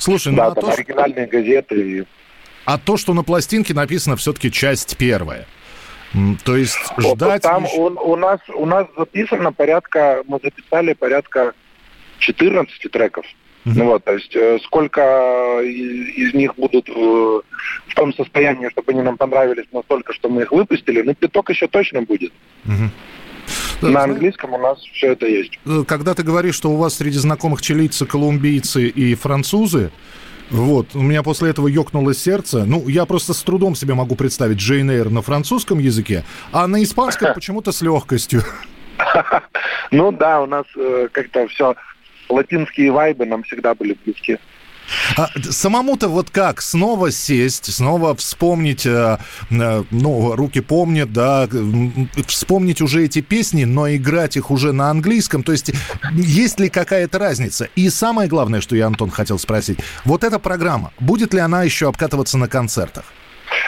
[0.00, 1.98] Слушай, ну да, а там то, что- оригинальные газеты.
[2.00, 2.04] и-
[2.64, 5.46] а то, что на пластинке написано все-таки часть первая.
[6.44, 7.42] То есть Вот ждать...
[7.42, 11.52] там у, у нас у нас записано порядка, мы записали порядка
[12.18, 13.24] 14 треков.
[13.64, 18.92] Ну вот, то есть э, сколько из, из них будут э, в том состоянии, чтобы
[18.92, 22.32] они нам понравились настолько, что мы их выпустили, ну пяток еще точно будет.
[22.64, 22.72] Да,
[23.88, 25.58] На знаешь, английском у нас все это есть.
[25.66, 29.90] э, Когда ты говоришь, что у вас среди знакомых чилийцы, колумбийцы и французы,
[30.50, 32.64] вот, у меня после этого ёкнуло сердце.
[32.64, 36.82] Ну, я просто с трудом себе могу представить Джейн Эйр на французском языке, а на
[36.82, 38.42] испанском почему-то с легкостью.
[39.90, 41.74] Ну да, у нас э, как-то все
[42.32, 44.38] латинские вайбы нам всегда были близки.
[45.16, 49.18] А самому-то вот как снова сесть, снова вспомнить, э,
[49.50, 51.48] э, ну, руки помнят, да,
[52.26, 55.72] вспомнить уже эти песни, но играть их уже на английском, то есть
[56.12, 57.68] есть ли какая-то разница?
[57.76, 61.88] И самое главное, что я, Антон, хотел спросить, вот эта программа, будет ли она еще
[61.88, 63.04] обкатываться на концертах?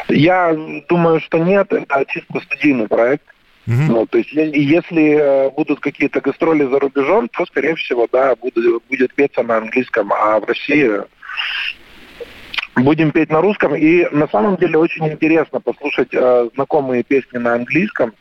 [0.09, 0.55] Я
[0.89, 3.25] думаю, что нет, это чисто студийный проект.
[3.67, 8.37] Ну, то есть, е- если э, будут какие-то гастроли за рубежом, то, скорее всего, да,
[8.37, 11.01] будет, будет петься на английском, а в России
[12.77, 13.75] будем петь на русском.
[13.75, 18.13] И на самом деле очень интересно послушать э, знакомые песни на английском.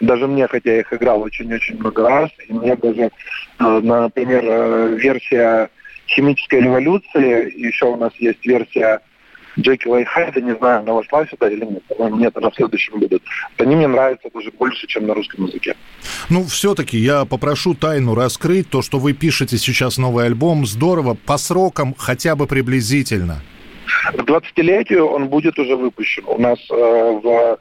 [0.00, 3.10] Даже мне, хотя я их играл очень-очень много раз, и мне даже, э,
[3.58, 5.70] например, э, версия
[6.06, 9.00] химической революции, еще у нас есть версия
[9.58, 11.82] Джекила и Хайда, не знаю, она вошла сюда или нет.
[11.88, 13.22] По-моему, нет, она в следующем будут.
[13.58, 15.74] Они мне нравятся даже больше, чем на русском языке.
[16.28, 18.70] Ну, все-таки я попрошу тайну раскрыть.
[18.70, 21.14] То, что вы пишете сейчас новый альбом, здорово.
[21.14, 23.42] По срокам хотя бы приблизительно.
[24.12, 26.24] К 20-летию он будет уже выпущен.
[26.26, 27.58] У нас э, в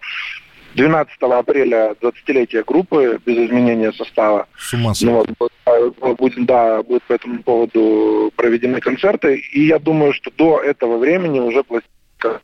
[0.75, 4.47] 12 апреля 20-летие группы без изменения состава.
[4.57, 9.35] С ума Ну, вот, будет, да, будут по этому поводу проведены концерты.
[9.53, 12.41] И я думаю, что до этого времени уже пластинка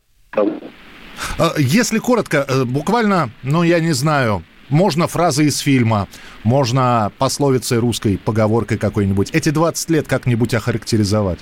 [1.38, 6.08] А, Если коротко, э, буквально, ну, я не знаю, можно фразы из фильма,
[6.42, 9.30] можно пословицей русской, поговоркой какой-нибудь.
[9.32, 11.38] Эти 20 лет как-нибудь охарактеризовать.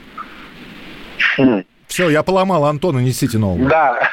[1.94, 3.68] Все, я поломал Антона, несите нового.
[3.68, 4.10] Да,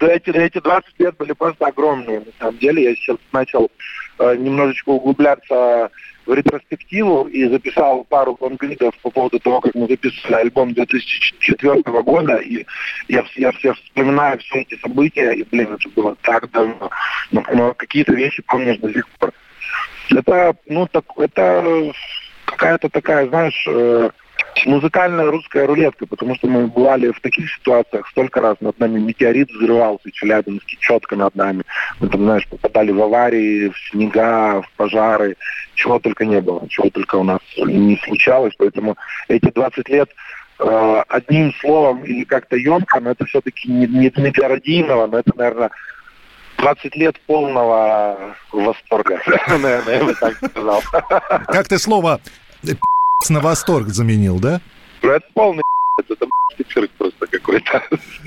[0.00, 2.20] эти, эти 20 лет были просто огромные.
[2.20, 3.70] На самом деле я сейчас начал
[4.18, 5.90] э, немножечко углубляться
[6.24, 12.36] в ретроспективу и записал пару лонгридов по поводу того, как мы записывали альбом 2004 года.
[12.36, 12.64] И
[13.08, 16.88] я, я все вспоминаю все эти события, и, блин, это было так давно.
[17.30, 19.32] Но, но какие-то вещи помнишь до сих пор.
[20.08, 21.92] Это, ну, так, это
[22.46, 24.08] какая-то такая, знаешь, э,
[24.66, 28.56] музыкальная русская рулетка, потому что мы бывали в таких ситуациях столько раз.
[28.60, 31.62] Над нами метеорит взрывался, в Челябинске, четко над нами.
[32.00, 35.36] Мы там, знаешь, попадали в аварии, в снега, в пожары,
[35.74, 38.54] чего только не было, чего только у нас не случалось.
[38.58, 38.96] Поэтому
[39.28, 40.10] эти 20 лет
[40.58, 45.32] э, одним словом или как-то емко, но это все-таки не, не, для Родийного, но это,
[45.36, 45.70] наверное,
[46.58, 49.20] 20 лет полного восторга.
[49.48, 50.82] Наверное, я бы так сказал.
[51.46, 52.20] Как ты слово
[53.28, 54.60] на восторг заменил, да?
[55.02, 55.62] Ну, Это полный
[56.08, 56.26] это
[56.72, 57.82] цирк просто какой-то.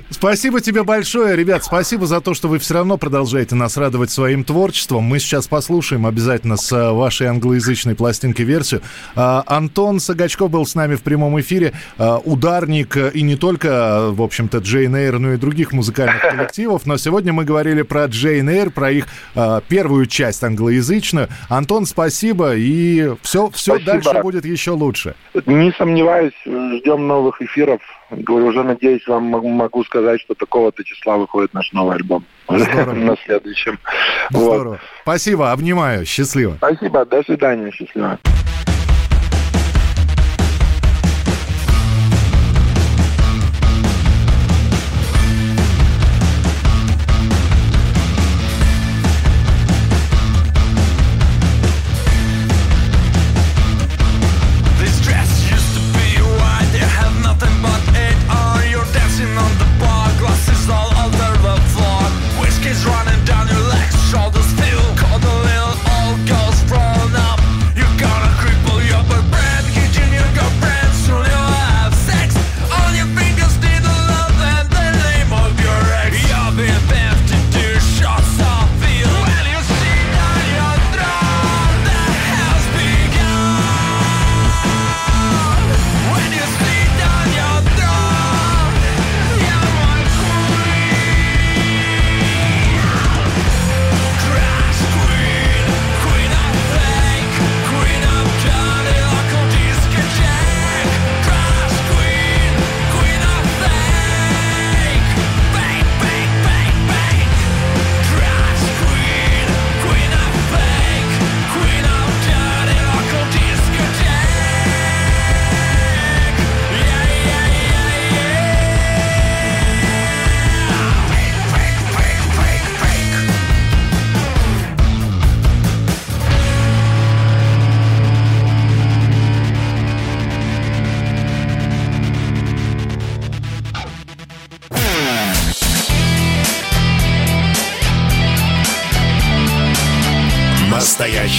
[0.09, 1.63] Спасибо тебе большое, ребят.
[1.63, 5.03] Спасибо за то, что вы все равно продолжаете нас радовать своим творчеством.
[5.03, 8.81] Мы сейчас послушаем обязательно с э, вашей англоязычной пластинкой версию.
[9.15, 11.73] А, Антон Сагачков был с нами в прямом эфире.
[11.97, 16.21] А, Ударник э, и не только, э, в общем-то, Джейн Эйр, но и других музыкальных
[16.29, 16.85] коллективов.
[16.85, 21.27] Но сегодня мы говорили про Джейн Эйр, про их э, первую часть англоязычную.
[21.49, 22.55] Антон, спасибо.
[22.55, 23.91] И все, все Спасибо.
[23.91, 25.15] дальше будет еще лучше.
[25.45, 27.62] Не сомневаюсь, ждем новых эфиров.
[28.09, 32.25] Говорю, уже надеюсь, вам могу, сказать, что такого-то числа выходит наш новый альбом.
[32.49, 33.79] На следующем.
[34.31, 34.55] Вот.
[34.55, 34.79] Здорово.
[35.01, 36.05] Спасибо, обнимаю.
[36.05, 36.55] Счастливо.
[36.57, 38.19] Спасибо, до свидания, счастливо.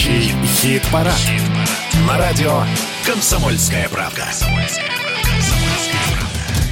[0.04, 1.18] Настоящий хит-парад.
[2.06, 2.62] На радио
[3.06, 4.28] «Комсомольская правка».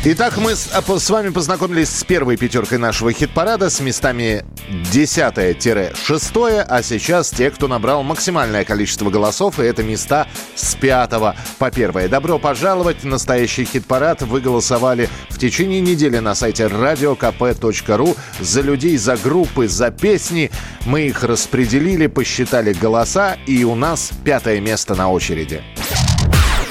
[0.05, 4.45] Итак, мы с, а, с вами познакомились с первой пятеркой нашего хит-парада с местами
[4.93, 10.27] 10-6, а сейчас те, кто набрал максимальное количество голосов, и это места
[10.57, 12.09] с 5 по 1.
[12.09, 14.23] Добро пожаловать настоящий хит-парад.
[14.23, 20.51] Вы голосовали в течение недели на сайте radiokp.ru за людей, за группы, за песни.
[20.85, 25.63] Мы их распределили, посчитали голоса, и у нас пятое место на очереди.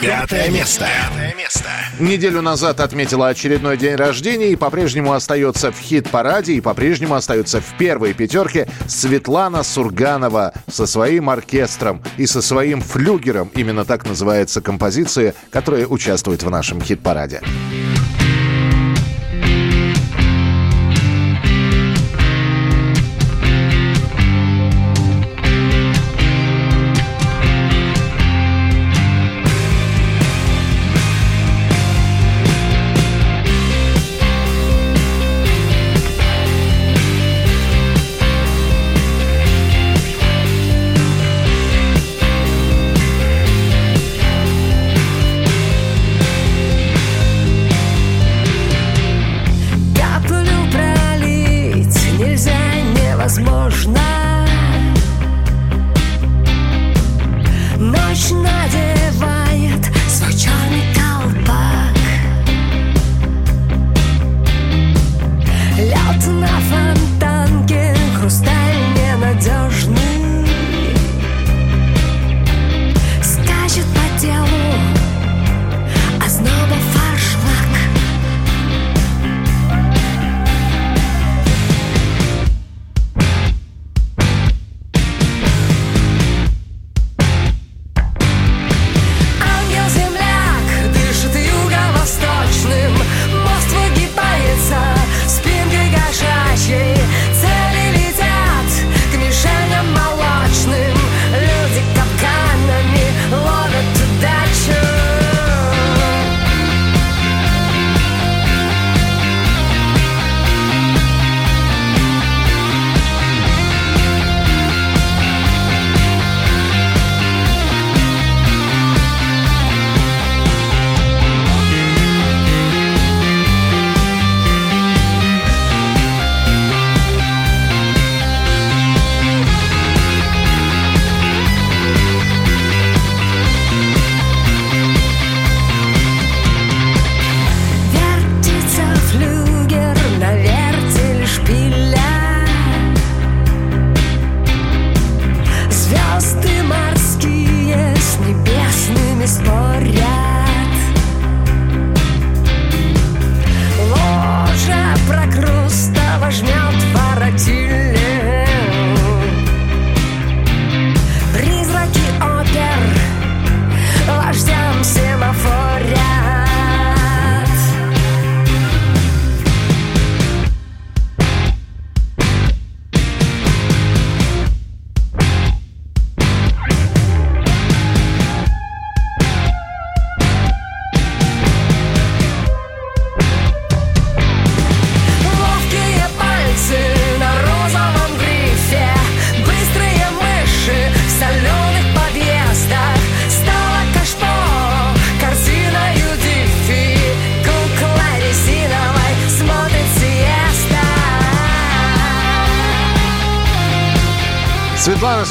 [0.01, 0.87] Пятое место.
[0.87, 1.69] Пятое место.
[1.99, 7.77] Неделю назад отметила очередной день рождения и по-прежнему остается в хит-параде и по-прежнему остается в
[7.77, 13.51] первой пятерке Светлана Сурганова со своим оркестром и со своим флюгером.
[13.53, 17.41] Именно так называется композиция, которая участвует в нашем хит-параде.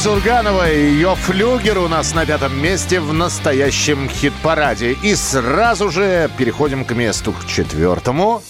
[0.02, 4.92] Сурганова и ее флюгер у нас на пятом месте в настоящем хит-параде.
[5.02, 8.42] И сразу же переходим к месту к четвертому.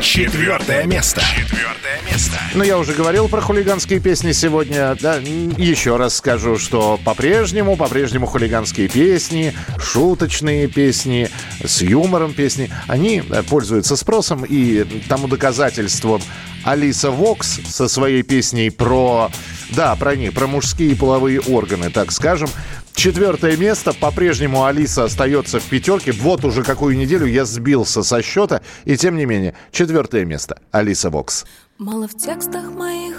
[0.00, 1.20] Четвертое место.
[1.20, 2.38] Четвертое место.
[2.54, 4.96] Ну, я уже говорил про хулиганские песни сегодня.
[5.00, 11.30] Да, еще раз скажу, что по-прежнему, по-прежнему хулиганские песни, шуточные песни,
[11.64, 14.44] с юмором песни, они э, пользуются спросом.
[14.44, 16.20] И тому доказательством
[16.64, 19.30] Алиса Вокс со своей песней про...
[19.74, 22.48] Да, про них, про мужские половые органы, так скажем.
[22.94, 23.92] Четвертое место.
[23.92, 26.12] По-прежнему Алиса остается в пятерке.
[26.12, 28.62] Вот уже какую неделю я сбился со счета.
[28.84, 30.58] И тем не менее, четвертое место.
[30.70, 31.44] Алиса Вокс.
[31.78, 33.16] Мало в текстах моих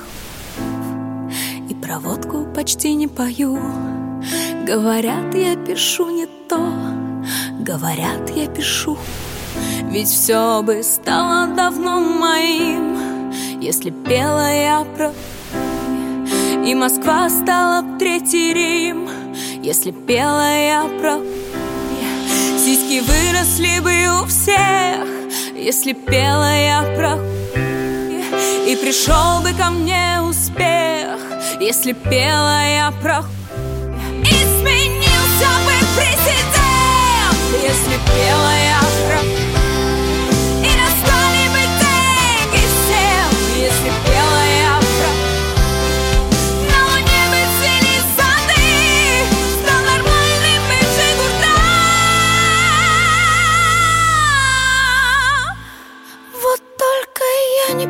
[1.70, 3.60] И про водку почти не пою
[4.66, 6.58] Говорят, я пишу не то
[7.60, 8.98] Говорят, я пишу
[9.92, 13.30] Ведь все бы стало давно моим
[13.62, 15.14] Если пела я про
[16.68, 19.08] И Москва стала б третий Рим
[19.64, 21.22] Если пела я про
[22.60, 25.08] Сиськи выросли бы у всех
[25.56, 27.20] Если пела я про
[28.68, 31.18] И пришел бы ко мне успех
[31.62, 33.24] Если пела я про
[34.24, 38.87] И сменился бы президент Если пела я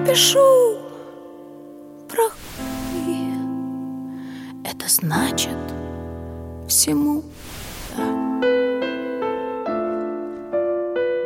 [0.08, 0.78] я не пишу
[2.08, 3.34] про хуй.
[4.64, 5.58] Это значит
[6.68, 7.24] всему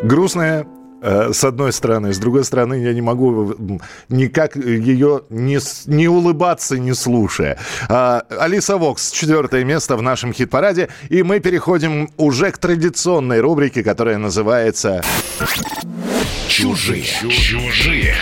[0.04, 5.60] Грустная э, с одной стороны, с другой стороны, я не могу м, никак ее не,
[5.88, 7.58] не улыбаться, не слушая.
[7.90, 13.84] А, Алиса Вокс, четвертое место в нашем хит-параде, и мы переходим уже к традиционной рубрике,
[13.84, 15.02] которая называется
[16.48, 17.04] Чужие.
[17.04, 18.16] Чужие.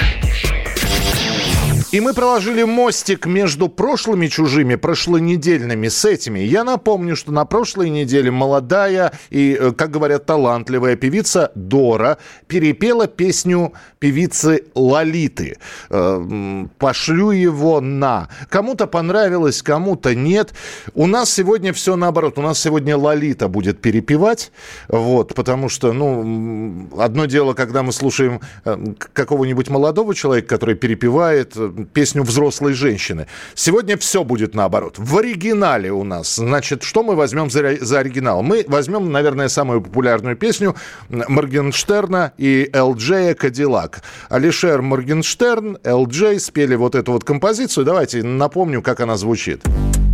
[1.91, 6.37] И мы проложили мостик между прошлыми чужими, прошлонедельными с этими.
[6.37, 13.07] Я напомню, что на прошлой неделе молодая и, э, как говорят, талантливая певица Дора перепела
[13.07, 15.57] песню певицы Лолиты.
[15.89, 18.29] Э, Пошлю его на.
[18.49, 20.53] Кому-то понравилось, кому-то нет.
[20.93, 22.37] У нас сегодня все наоборот.
[22.37, 24.51] У нас сегодня Лолита будет перепевать.
[24.89, 28.77] Вот, потому что, ну, одно дело, когда мы слушаем э,
[29.13, 33.27] какого-нибудь молодого человека, который перепевает песню взрослой женщины.
[33.55, 34.95] Сегодня все будет наоборот.
[34.97, 36.35] В оригинале у нас.
[36.35, 38.41] Значит, что мы возьмем за, за оригинал?
[38.43, 40.75] Мы возьмем, наверное, самую популярную песню
[41.09, 44.01] Моргенштерна и Элджея «Кадиллак».
[44.29, 47.85] Алишер Моргенштерн, Элджей спели вот эту вот композицию.
[47.85, 49.63] Давайте напомню, как она звучит.
[49.63, 50.08] Попал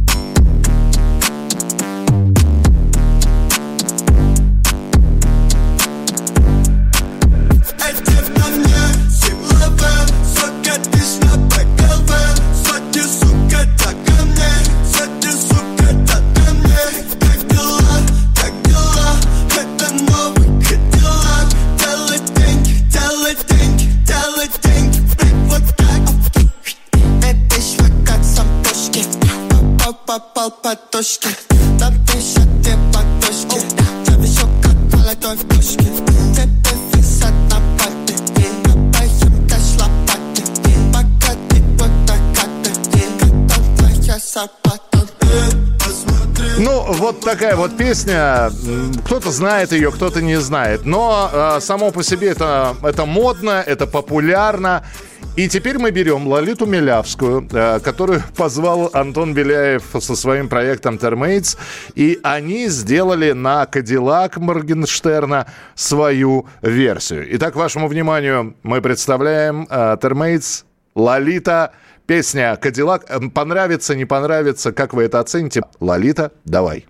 [30.63, 31.29] точки
[31.79, 33.61] Там пишет две подушки
[34.07, 35.85] Я вижу, как молодой в пушке.
[36.35, 38.13] Тебе висят на папе
[38.63, 40.43] Копаем кэш лопаты.
[40.93, 42.71] Пока ты вот накаты
[43.19, 44.17] Готов твоя
[45.79, 48.51] Посмотри Ну, вот такая вот песня.
[49.05, 50.85] Кто-то знает ее, кто-то не знает.
[50.85, 54.83] Но э, само по себе это, это модно, это популярно.
[55.35, 61.57] И теперь мы берем Лолиту Милявскую, э, которую позвал Антон Беляев со своим проектом Термейтс.
[61.93, 67.27] И они сделали на Кадиллак Моргенштерна свою версию.
[67.35, 70.63] Итак, вашему вниманию мы представляем э, Термейтс
[70.95, 71.73] Лолита.
[72.07, 73.03] Песня «Кадиллак».
[73.09, 75.63] Э, Понравится, не понравится, как вы это оцените?
[75.81, 76.85] Лолита, давай.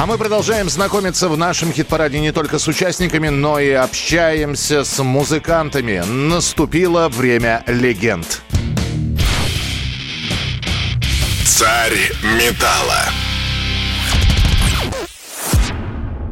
[0.00, 5.02] А мы продолжаем знакомиться в нашем хит-параде не только с участниками, но и общаемся с
[5.02, 5.98] музыкантами.
[5.98, 8.40] Наступило время легенд.
[11.44, 13.19] Царь металла.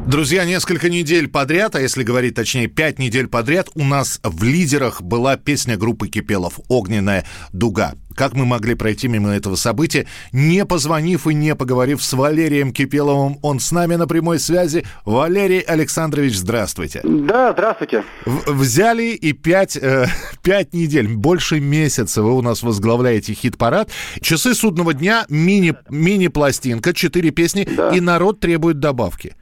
[0.09, 5.03] Друзья, несколько недель подряд, а если говорить точнее, пять недель подряд, у нас в лидерах
[5.03, 7.93] была песня группы Кипелов «Огненная дуга».
[8.17, 13.39] Как мы могли пройти мимо этого события, не позвонив и не поговорив с Валерием Кипеловым?
[13.43, 14.87] Он с нами на прямой связи.
[15.05, 17.03] Валерий Александрович, здравствуйте.
[17.05, 18.03] Да, здравствуйте.
[18.25, 20.07] В- взяли и пять, э,
[20.43, 23.91] пять недель, больше месяца вы у нас возглавляете хит-парад.
[24.23, 29.37] Часы судного дня, мини, мини-пластинка, четыре песни, и народ требует добавки.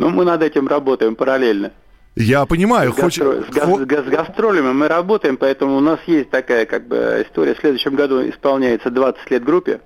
[0.00, 1.72] Ну, мы над этим работаем параллельно.
[2.16, 6.00] Я понимаю, С, гастро- с га- с га- с гастролями мы работаем, поэтому у нас
[6.06, 7.54] есть такая как бы история.
[7.54, 9.80] В следующем году исполняется 20 лет группе.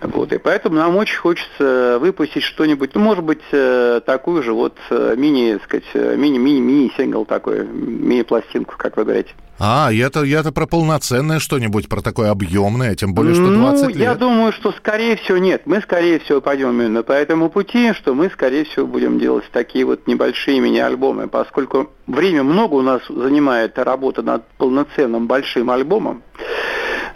[0.00, 4.78] Вот, и поэтому нам очень хочется выпустить что-нибудь, ну, может быть, э, такую же вот
[4.90, 9.34] э, мини, сказать, э, мини-мини-мини-сингл такой, мини-пластинку, как вы говорите.
[9.58, 13.98] А, я-то, я-то про полноценное что-нибудь, про такое объемное, тем более, что 20 ну, лет.
[13.98, 15.62] я думаю, что скорее всего нет.
[15.64, 19.84] Мы скорее всего пойдем именно по этому пути, что мы скорее всего будем делать такие
[19.84, 26.22] вот небольшие мини-альбомы, поскольку время много у нас занимает работа над полноценным большим альбомом.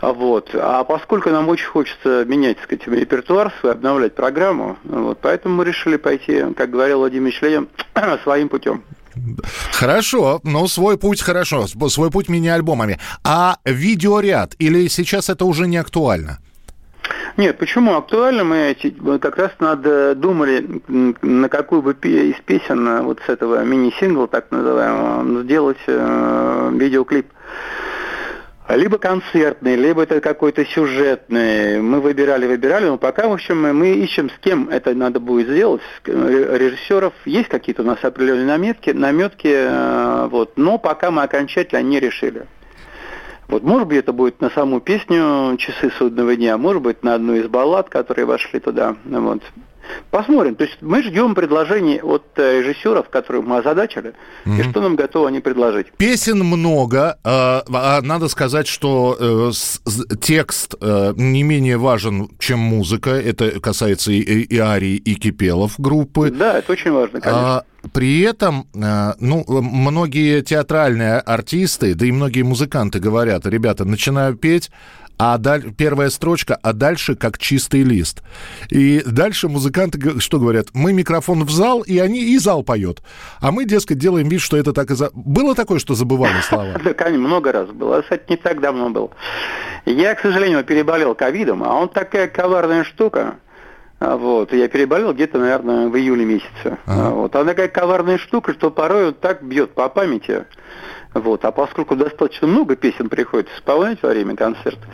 [0.01, 0.51] Вот.
[0.55, 5.65] А поскольку нам очень хочется менять, так сказать, репертуар свой, обновлять программу, вот, поэтому мы
[5.65, 7.69] решили пойти, как говорил Владимир Ленин,
[8.23, 8.85] своим путем.
[9.73, 12.99] Хорошо, ну свой путь хорошо, свой путь мини-альбомами.
[13.25, 16.39] А видеоряд, или сейчас это уже не актуально?
[17.37, 18.43] Нет, почему актуально?
[18.43, 18.77] Мы,
[19.21, 24.27] как раз надо думали, м, на какую бы из песен э, вот с этого мини-сингла,
[24.27, 27.29] так называемого, сделать э, видеоклип.
[28.69, 31.81] Либо концертный, либо это какой-то сюжетный.
[31.81, 35.81] Мы выбирали, выбирали, но пока, в общем, мы- ищем, с кем это надо будет сделать.
[36.05, 41.99] Режиссеров есть какие-то у нас определенные наметки, наметки, э, вот, но пока мы окончательно не
[41.99, 42.47] решили.
[43.49, 47.35] Вот, может быть, это будет на саму песню «Часы судного дня», может быть, на одну
[47.37, 48.97] из баллад, которые вошли туда.
[49.07, 49.43] Вот.
[50.11, 50.55] Посмотрим.
[50.55, 54.15] То есть мы ждем предложений от э, режиссеров, которых мы озадачили,
[54.47, 55.93] и что нам готовы они предложить.
[55.97, 59.51] Песен много, а, а надо сказать, что э,
[60.21, 63.11] текст э, не менее важен, чем музыка.
[63.11, 66.31] Это касается и, и, и Арии, и Кипелов группы.
[66.31, 67.57] Да, это очень важно, конечно.
[67.57, 74.71] А, при этом, ну, многие театральные артисты, да и многие музыканты говорят, ребята, начинаю петь,
[75.19, 78.23] а даль- первая строчка, а дальше как чистый лист.
[78.71, 80.69] И дальше музыканты что говорят?
[80.75, 83.03] Мы микрофон в зал, и они и зал поет.
[83.41, 85.11] А мы, дескать, делаем вид, что это так и за...
[85.13, 86.75] Было такое, что забывали слова?
[86.85, 88.03] Да, конечно, много раз было.
[88.03, 89.11] Кстати, не так давно был.
[89.85, 93.37] Я, к сожалению, переболел ковидом, а он такая коварная штука.
[94.01, 96.79] А, Вот, я переболел где-то, наверное, в июле месяце.
[96.87, 100.45] А, Вот, она такая коварная штука, что порой он так бьет по памяти.
[101.15, 104.87] Вот, а поскольку достаточно много песен приходится исполнять во время концерта,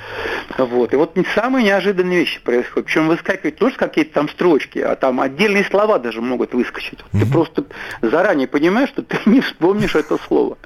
[0.56, 2.86] вот, и вот самые неожиданные вещи происходят.
[2.86, 7.00] Причем выскакивают тоже какие-то там строчки, а там отдельные слова даже могут выскочить.
[7.12, 7.64] Вот Ты просто
[8.02, 10.58] заранее понимаешь, что ты не вспомнишь это слово.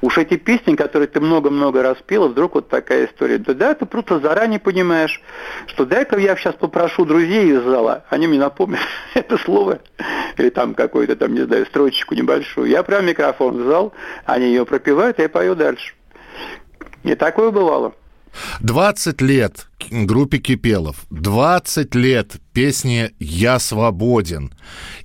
[0.00, 3.38] Уж эти песни, которые ты много-много раз пела, вдруг вот такая история.
[3.38, 5.20] Да, да, ты просто заранее понимаешь,
[5.66, 8.80] что дай-ка я сейчас попрошу друзей из зала, они мне напомнят
[9.14, 9.80] это слово,
[10.36, 12.68] или там какую-то там, не знаю, строчечку небольшую.
[12.68, 13.92] Я прям микрофон в зал,
[14.24, 15.94] они ее пропевают, я пою дальше.
[17.04, 17.94] И такое бывало.
[18.60, 24.52] 20 лет группе Кипелов, 20 лет песни «Я свободен».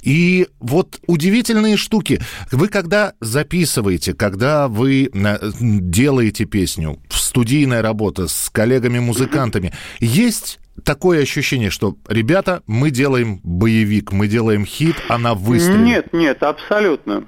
[0.04, 2.22] И вот удивительные штуки.
[2.52, 11.72] Вы когда записываете, когда вы э, делаете песню, студийная работа с коллегами-музыкантами, есть такое ощущение,
[11.72, 15.84] что, ребята, мы делаем боевик, мы делаем хит, она выстрелит.
[15.84, 17.26] Нет, нет, абсолютно.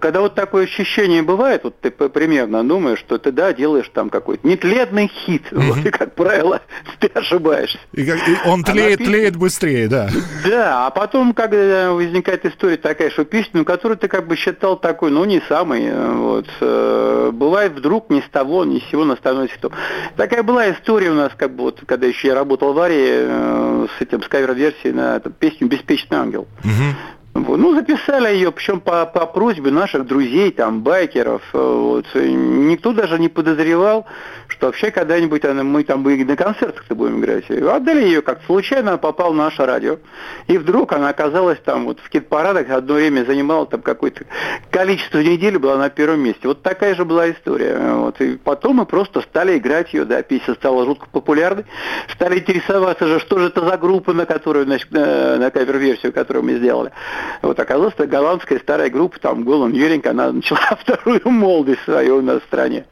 [0.00, 4.46] Когда вот такое ощущение бывает, вот ты примерно думаешь, что ты, да, делаешь там какой-то
[4.46, 6.60] нетледный хит, вот, и, как правило,
[6.98, 7.78] ты ошибаешься.
[7.92, 10.10] И как- и он А тлеет, написано- тлеет быстрее, да.
[10.44, 15.10] Да, а потом, когда возникает история такая, что песню, которую ты как бы считал такой,
[15.12, 19.14] ну, не самый, э, вот, э, бывает вдруг ни с того, ни с сего она
[19.16, 19.72] становится хитом.
[20.16, 23.86] Такая была история у нас, как бы, вот, когда еще я работал в Арии, э,
[23.96, 26.48] с этим, с кавер-версией на эту песню «Беспечный ангел».
[26.64, 26.96] Вот.
[27.34, 31.42] Ну, записали ее, причем по, по просьбе наших друзей, там, байкеров.
[31.54, 32.06] э, Вот.
[32.14, 34.04] Никто даже не подозревал,
[34.52, 37.44] что вообще когда-нибудь она- мы там бы и на концертах-то будем играть.
[37.48, 39.98] И Отдали ее как случайно, она попала на наше радио.
[40.46, 44.24] И вдруг она оказалась там вот в кит-парадах, одно время занимала там какое-то
[44.70, 46.46] количество недель, была на первом месте.
[46.48, 47.78] Вот такая же была история.
[47.78, 48.20] Вот.
[48.20, 51.64] И потом мы просто стали играть ее, да, песня стала жутко популярной.
[52.12, 56.44] Стали интересоваться же, что же это за группа, на которую, значит, э, на кавер-версию, которую
[56.44, 56.92] мы сделали.
[57.40, 62.22] Вот оказалось, это голландская старая группа, там Голан Юринг, она начала вторую молодость свою у
[62.22, 62.84] нас в стране.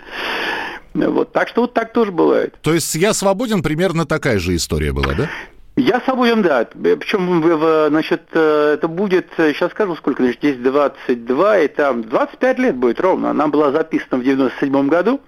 [0.94, 2.54] Вот, так что вот так тоже бывает.
[2.62, 5.28] То есть «Я свободен» примерно такая же история была, да?
[5.76, 6.66] Я свободен, да.
[6.74, 7.42] Причем,
[7.88, 12.76] значит, э, это будет, э, сейчас скажу, сколько, значит, здесь 22, и там 25 лет
[12.76, 13.30] будет ровно.
[13.30, 15.20] Она была записана в 97 году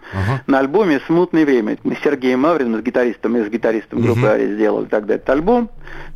[0.46, 1.78] на альбоме «Смутное время».
[1.84, 5.70] Мы с Сергеем Мавриным, с гитаристом и с гитаристом группы «Ари» сделали тогда этот альбом.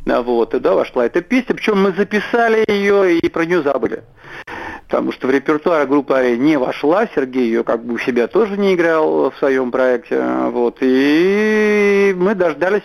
[0.05, 1.55] Вот, и да, вошла эта песня.
[1.55, 4.03] Причем мы записали ее и про нее забыли.
[4.87, 8.73] Потому что в репертуар группы не вошла, Сергей ее как бы у себя тоже не
[8.73, 10.23] играл в своем проекте.
[10.51, 12.83] Вот, и мы дождались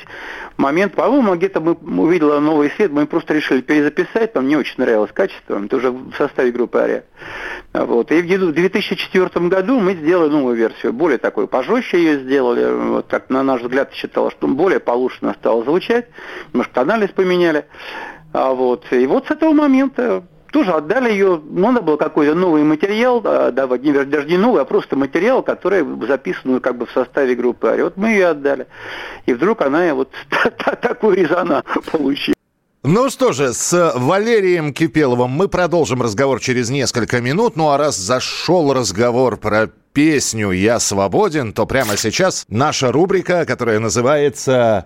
[0.57, 5.13] момент, по-моему, где-то мы увидели новый свет, мы просто решили перезаписать, нам не очень нравилось
[5.13, 7.05] качество, это уже в составе группы «Ария».
[7.73, 8.11] Вот.
[8.11, 12.71] И в году- в 2004 году мы сделали новую версию, более такой пожестче ее сделали,
[12.71, 16.09] вот так, на наш взгляд, считалось, что более получше она стала звучать,
[16.53, 17.65] немножко тональность поменяли.
[18.33, 18.85] А вот.
[18.91, 23.83] И вот с этого момента тоже отдали ее, ну, надо было какой-то новый материал давать,
[23.83, 27.83] не, даже не новый, а просто материал, который записан как бы в составе группы «Ари».
[27.83, 28.67] Вот мы ее отдали.
[29.27, 30.11] И вдруг она вот
[30.81, 32.35] такой резонанс получила.
[32.85, 37.57] Ну что же, с Валерием Кипеловым мы продолжим разговор через несколько минут.
[37.57, 43.79] Ну а раз зашел разговор про песню «Я свободен», то прямо сейчас наша рубрика, которая
[43.79, 44.85] называется...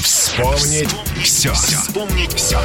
[0.00, 1.52] Вспомнить все.
[1.52, 2.58] Вспомнить все.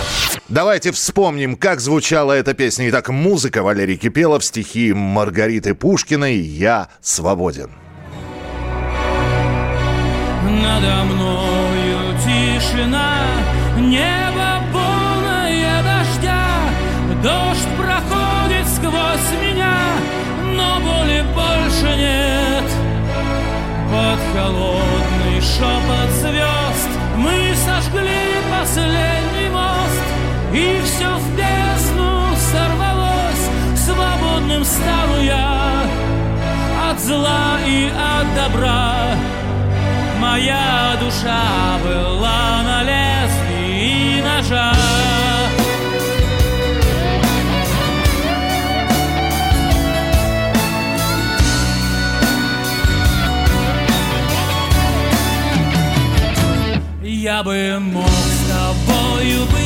[0.49, 2.89] Давайте вспомним, как звучала эта песня.
[2.89, 7.71] Итак, музыка Валерий Кипелов, стихи Маргариты Пушкиной «Я свободен».
[10.43, 13.25] Надо мною тишина,
[13.77, 16.45] небо полное дождя,
[17.23, 19.77] Дождь проходит сквозь меня,
[20.55, 22.69] но боли больше нет.
[23.89, 26.00] Под холодный шепот
[28.71, 30.01] последний мост,
[30.53, 35.83] И все в бездну сорвалось, свободным стану я
[36.89, 39.15] от зла и от добра.
[40.19, 44.73] Моя душа была на лезвии ножа.
[57.03, 58.30] Я бы мог
[59.21, 59.60] с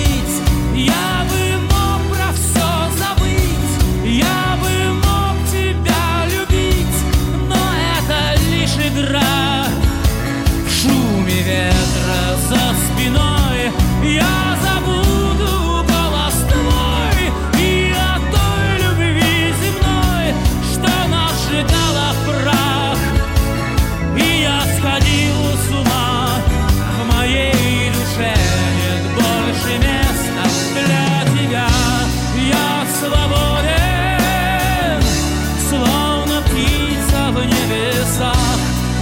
[38.06, 38.36] небесах.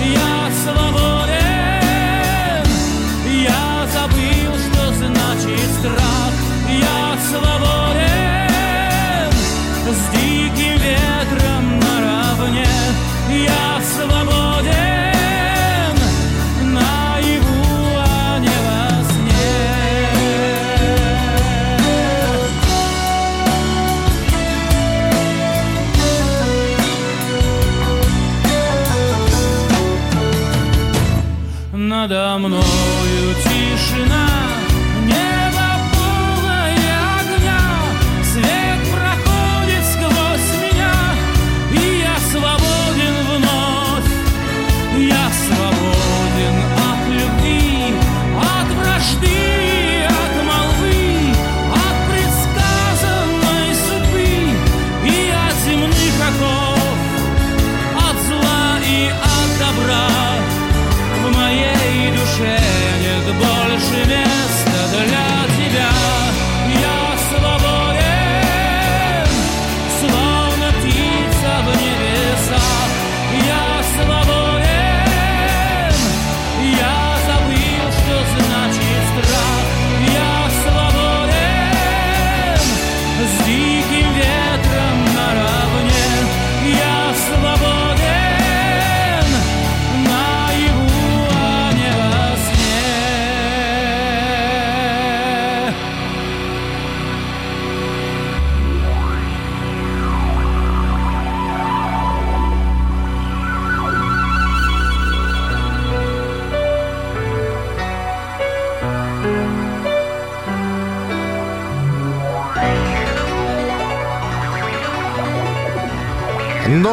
[0.01, 1.12] Я свободен,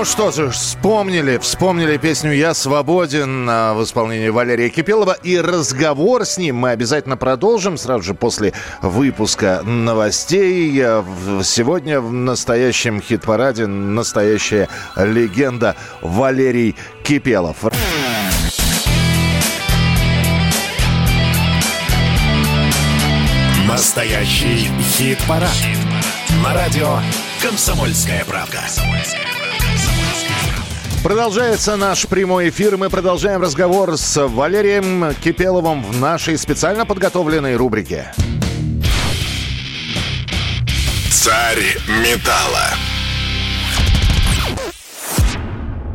[0.00, 5.12] Ну что же, вспомнили, вспомнили песню «Я свободен» а, в исполнении Валерия Кипелова.
[5.22, 10.72] И разговор с ним мы обязательно продолжим сразу же после выпуска новостей.
[11.44, 17.58] Сегодня в настоящем хит-параде настоящая легенда Валерий Кипелов.
[23.68, 25.50] Настоящий хит-парад.
[25.50, 25.78] Хит
[26.42, 27.00] На радио
[27.42, 28.60] «Комсомольская правка».
[31.02, 32.76] Продолжается наш прямой эфир.
[32.76, 38.12] Мы продолжаем разговор с Валерием Кипеловым в нашей специально подготовленной рубрике.
[41.10, 42.89] Царь металла.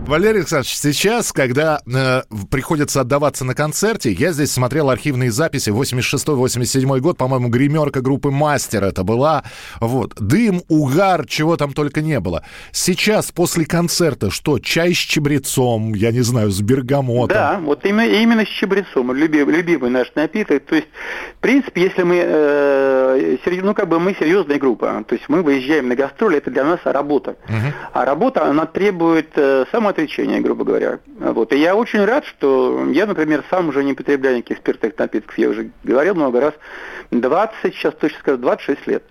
[0.08, 7.00] Валерий Александрович, сейчас, когда э, приходится отдаваться на концерте, я здесь смотрел архивные записи, 86-87
[7.00, 9.44] год, по-моему, гримерка группы «Мастер» это была.
[9.80, 10.14] Вот.
[10.20, 12.44] Дым, угар, чего там только не было.
[12.72, 17.36] Сейчас, после концерта, что, чай с чабрецом, я не знаю, с бергамотом?
[17.36, 20.66] Да, вот именно, именно с чабрецом, любимый, любимый наш напиток.
[20.66, 20.88] То есть,
[21.40, 25.88] в принципе, если мы, э, ну, как бы мы серьезная группа, то есть мы выезжаем
[25.88, 27.38] на гастроли, это для нас работа.
[27.50, 27.74] Угу.
[27.94, 31.00] А работа, она требует э, самого отречения, грубо говоря.
[31.20, 31.54] Вот.
[31.54, 35.38] И я очень рад, что я, например, сам уже не потребляю никаких спиртных напитков.
[35.38, 36.54] Я уже говорил много раз.
[37.12, 39.04] 20, сейчас точно скажу, 26 лет.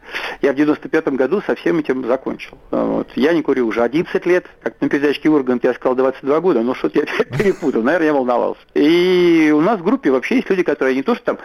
[0.43, 2.59] Я в 95-м году со всем этим закончил.
[2.71, 3.11] Вот.
[3.15, 4.47] Я не курю уже 11 лет.
[4.63, 7.07] Как на передачке Ургант я сказал 22 года, но что-то я
[7.39, 7.83] перепутал.
[7.83, 8.61] Наверное, я волновался.
[8.75, 11.39] И у нас в группе вообще есть люди, которые не то, что там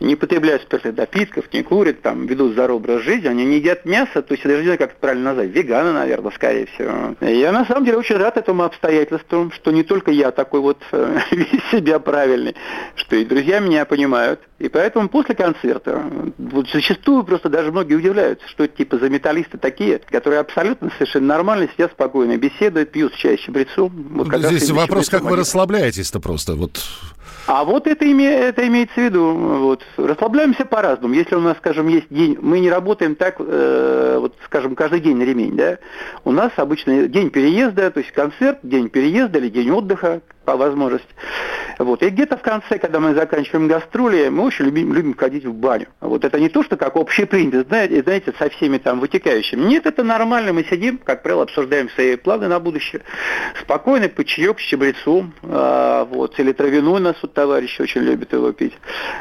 [0.00, 4.22] не потребляют спиртных напитков, не курят, там, ведут здоровый образ жизни, они не едят мясо,
[4.22, 7.14] то есть я даже не знаю, как это правильно назвать, веганы, наверное, скорее всего.
[7.20, 10.60] И я на самом деле очень рад этому обстоятельству обстоятельством, что не только я такой
[10.60, 12.54] вот э, весь себя правильный,
[12.96, 14.40] что и друзья меня понимают.
[14.58, 16.02] И поэтому после концерта,
[16.38, 21.68] вот зачастую просто даже многие удивляются, что типа за металлисты такие, которые абсолютно совершенно нормально
[21.72, 23.90] сидят спокойно, беседуют, пьют чай чабрецом.
[24.10, 26.80] Вот Здесь вопрос, как вы расслабляетесь-то просто, вот
[27.46, 29.34] а вот это, име, это имеется в виду.
[29.34, 29.82] Вот.
[29.96, 31.14] Расслабляемся по-разному.
[31.14, 35.16] Если у нас, скажем, есть день, мы не работаем так, э, вот, скажем, каждый день
[35.16, 35.78] на ремень, да.
[36.24, 41.08] У нас обычно день переезда, то есть концерт, день переезда или день отдыха, по возможности.
[41.78, 42.02] Вот.
[42.02, 45.86] И где-то в конце, когда мы заканчиваем гастроли, мы очень любим, любим ходить в баню.
[46.00, 49.60] Вот это не то, что как общепринято, знаете, знаете, со всеми там вытекающими.
[49.62, 53.02] Нет, это нормально, мы сидим, как правило, обсуждаем свои планы на будущее.
[53.60, 58.52] Спокойно, по чаек с чабрецом, а, вот, или травяной нас вот товарищи очень любят его
[58.52, 58.74] пить.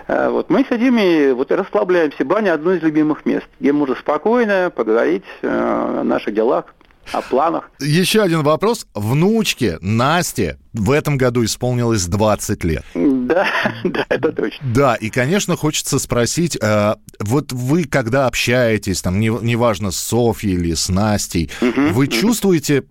[0.08, 0.50] А, вот.
[0.50, 2.26] Мы сидим и вот и расслабляемся.
[2.26, 6.66] Баня одно из любимых мест, где можно спокойно поговорить о наших делах,
[7.12, 7.70] о планах.
[7.80, 8.88] Еще один вопрос.
[8.94, 12.84] Внучке Насте в этом году исполнилось 20 лет.
[12.96, 13.48] Да,
[13.84, 14.66] да, это точно.
[14.74, 20.54] Да, и, конечно, хочется спросить, э, вот вы, когда общаетесь, там, не, неважно, с Софьей
[20.54, 22.12] или с Настей, угу, вы угу.
[22.12, 22.84] чувствуете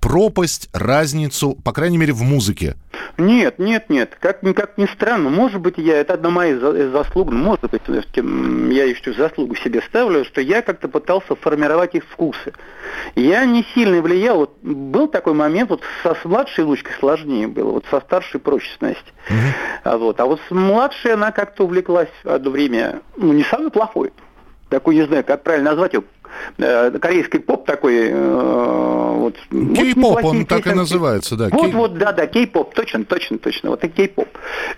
[0.00, 2.76] пропасть, разницу, по крайней мере, в музыке?
[3.18, 4.16] Нет, нет, нет.
[4.18, 6.58] Как, как ни странно, может быть, я, это одна моя
[6.90, 12.52] заслуг, может быть, я еще заслугу себе ставлю, что я как-то пытался формировать их вкусы.
[13.14, 14.38] Я не сильно влиял.
[14.38, 18.70] Вот был такой момент, вот со с младшей лучкой сложнее было, вот со старшей проще
[18.80, 19.12] Настей.
[19.28, 19.34] Uh-huh.
[19.84, 24.12] А, вот, а вот с младшей она как-то увлеклась одно время, ну, не самый плохой.
[24.70, 26.04] Такой, не знаю, как правильно назвать его,
[26.58, 28.10] Э, корейский поп такой.
[29.50, 31.48] Вот, кей-поп, он так и называется, да.
[31.50, 34.28] Вот, вот, да, да, кей-поп, точно, точно, точно, вот и кей-поп.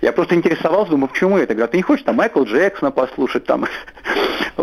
[0.00, 1.55] Я просто интересовался, думаю, почему это?
[1.55, 3.66] Говорят, ты не хочешь там Майкл Джексона послушать, там,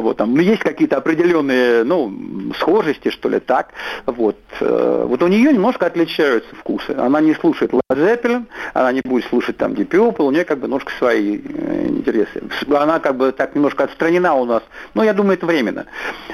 [0.02, 2.14] вот, там, ну, есть какие-то определенные, ну,
[2.58, 3.70] схожести, что ли, так,
[4.06, 4.38] вот.
[4.60, 6.92] Э, вот у нее немножко отличаются вкусы.
[6.92, 10.92] Она не слушает Zeppelin, она не будет слушать там Purple, у нее как бы немножко
[10.98, 12.44] свои интересы.
[12.70, 14.64] Она как бы так немножко отстранена у нас,
[14.94, 15.86] ну, я думаю, это временно,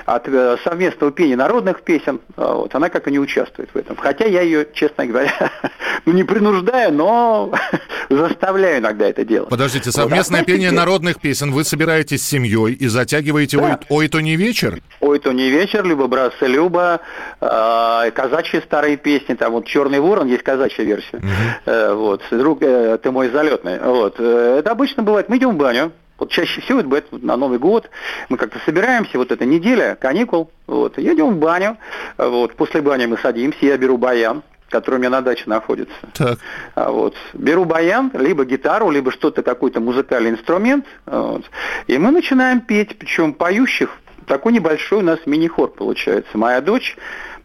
[0.06, 0.28] от
[0.64, 3.96] совместного пения народных песен, вот, она как-то не участвует в этом.
[3.96, 5.52] Хотя я ее, честно говоря,
[6.06, 7.54] ну не принуждаю, но
[8.10, 9.50] заставляю иногда это делать.
[9.50, 13.80] Подождите, совместное вот, пение народных песен, вы собираетесь с семьей и затягиваете да.
[13.90, 14.80] ой, ой, то не вечер?
[15.02, 17.02] Ой, то не вечер, либо браться Люба,
[17.42, 21.18] э, казачьи старые песни, там вот Черный ворон, есть казачья версия.
[21.18, 21.26] Угу.
[21.66, 23.80] Э, вот, друг, э, ты мой залетный.
[23.80, 24.16] Вот.
[24.20, 27.60] Э, это обычно бывает, мы идем в баню, вот чаще всего это бывает на Новый
[27.60, 27.90] год.
[28.30, 31.78] Мы как-то собираемся, вот эта неделя, каникул, вот, едем в баню,
[32.18, 34.44] вот, после бани мы садимся, я беру баян,
[34.76, 35.96] который у меня на даче находится.
[36.14, 36.40] Так.
[36.76, 37.16] А вот.
[37.34, 41.46] Беру баян, либо гитару, либо что-то, какой-то музыкальный инструмент, вот,
[41.88, 43.90] и мы начинаем петь, причем поющих
[44.28, 46.38] такой небольшой у нас мини-хор получается.
[46.38, 46.98] Моя дочь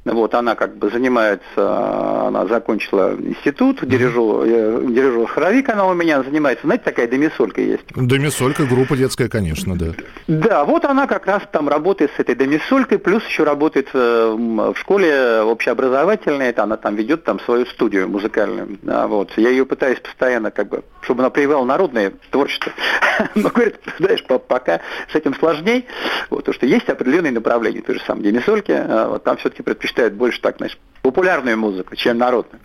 [0.05, 6.23] Вот, она как бы занимается, она закончила институт, дирижер, э, дирижер хоровик она у меня
[6.23, 6.67] занимается.
[6.67, 7.85] Знаете, такая демисолька есть.
[7.95, 9.89] Демисолька, группа детская, конечно, да.
[10.27, 14.75] Да, вот она как раз там работает с этой демисолькой, плюс еще работает э, в
[14.77, 18.79] школе общеобразовательной, это она там ведет там свою студию музыкальную.
[18.81, 19.33] Да, вот.
[19.37, 22.73] Я ее пытаюсь постоянно, как бы, чтобы она привела народное творчество.
[23.35, 25.87] Но, говорит, знаешь, пока с этим сложней,
[26.31, 30.15] вот, потому что есть определенные направления, той же самой демисольки, а вот, там все-таки предпочитают
[30.15, 32.61] больше так, знаешь, популярную музыку, чем народную.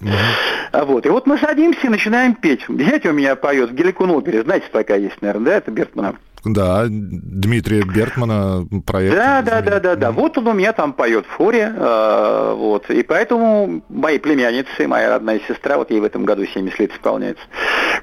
[0.72, 1.06] А вот.
[1.06, 2.66] И вот мы садимся и начинаем петь.
[2.68, 6.16] Знаете, у меня поет в опере, знаете, такая есть, наверное, да, это Бертмана.
[6.45, 9.15] Да, Дмитрия Бертмана проект.
[9.15, 10.11] Да, да, да, да, да.
[10.11, 12.89] Вот он у меня там поет в хоре, э, вот.
[12.91, 17.43] И поэтому мои племянницы, моя родная сестра, вот ей в этом году 70 лет исполняется,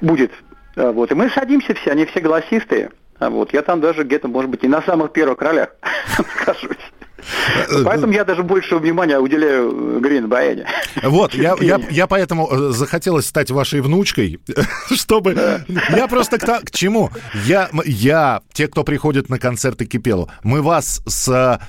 [0.01, 0.31] будет.
[0.75, 1.11] Э, вот.
[1.11, 2.91] И мы садимся все, они все голосистые.
[3.19, 3.53] А вот.
[3.53, 5.69] Я там даже где-то, может быть, и на самых первых ролях
[6.17, 6.82] нахожусь.
[7.83, 10.65] Поэтому я даже больше внимания уделяю Грин Баяне.
[11.03, 14.39] Вот, я, я, я поэтому э, захотелось стать вашей внучкой,
[14.93, 15.63] чтобы...
[15.89, 17.09] Я просто к, к чему?
[17.45, 21.59] Я, я, те, кто приходит на концерты Кипелу, мы вас с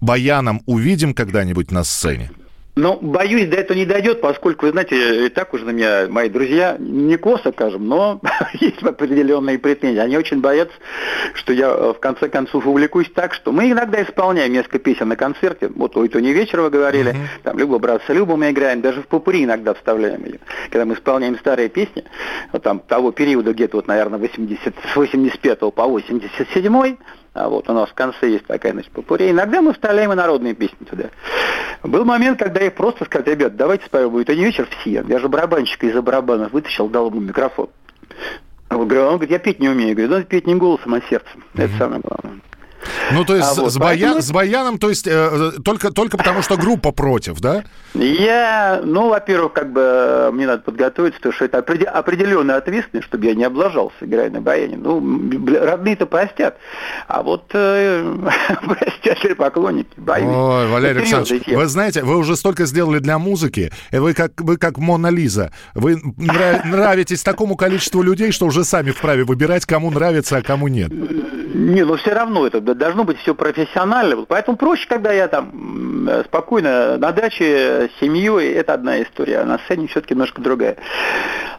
[0.00, 2.30] Баяном увидим когда-нибудь на сцене?
[2.74, 6.30] Ну, боюсь, до этого не дойдет, поскольку, вы знаете, и так уже на меня мои
[6.30, 8.18] друзья, не косо, скажем, но
[8.54, 9.98] есть определенные претензии.
[9.98, 10.74] Они очень боятся,
[11.34, 15.16] что я э, в конце концов увлекусь так, что мы иногда исполняем несколько песен на
[15.16, 15.68] концерте.
[15.68, 17.42] Вот ой, то не вечер вы говорили, uh-huh.
[17.42, 20.38] там Люба, братца, Люба мы играем, даже в попури иногда вставляем ее.
[20.70, 22.04] Когда мы исполняем старые песни,
[22.52, 26.96] вот там того периода где-то вот, наверное, 80, с 85 по 87
[27.34, 29.30] а вот у нас в конце есть такая, значит, попури.
[29.30, 31.04] Иногда мы вставляем и народные песни туда.
[31.82, 35.02] Был момент, когда я просто сказал, ребят, давайте споем будет не вечер все.
[35.06, 37.70] Я же барабанщика из-за барабанов вытащил, дал ему микрофон.
[38.68, 39.90] Он говорит, я петь не умею.
[39.90, 41.44] Я говорю, надо петь не голосом, а сердцем.
[41.54, 41.64] Mm-hmm.
[41.64, 42.40] Это самое главное.
[43.12, 44.20] Ну, то есть а с, вот, с, поэтому...
[44.20, 47.64] с баяном, то есть э, только, только потому, что группа против, да?
[47.94, 53.34] Я, ну, во-первых, как бы мне надо подготовиться, потому что это определенная ответственность, чтобы я
[53.34, 54.76] не облажался, играя на баяне.
[54.76, 55.00] Ну,
[55.60, 56.56] родные-то простят,
[57.06, 58.16] а вот э,
[58.64, 60.32] простят ли поклонники баяны.
[60.32, 64.78] Ой, Валерий Александрович, вы знаете, вы уже столько сделали для музыки, вы как, вы как
[64.78, 70.42] Мона Лиза, вы нравитесь такому количеству людей, что уже сами вправе выбирать, кому нравится, а
[70.42, 70.90] кому нет.
[71.54, 74.24] Не, но все равно это должно быть все профессионально.
[74.26, 79.58] Поэтому проще, когда я там спокойно на даче с семьей, это одна история, а на
[79.58, 80.76] сцене все-таки немножко другая.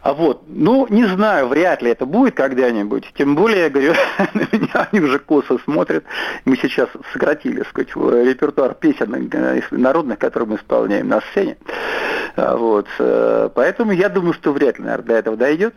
[0.03, 3.13] А вот, ну, не знаю, вряд ли это будет когда-нибудь.
[3.17, 3.93] Тем более, я говорю,
[4.91, 6.03] они уже косо смотрят.
[6.43, 11.55] Мы сейчас сократили, сказать, репертуар песен э, народных, которые мы исполняем на сцене.
[12.35, 15.73] А вот, э, поэтому я думаю, что вряд ли, наверное, до этого дойдет.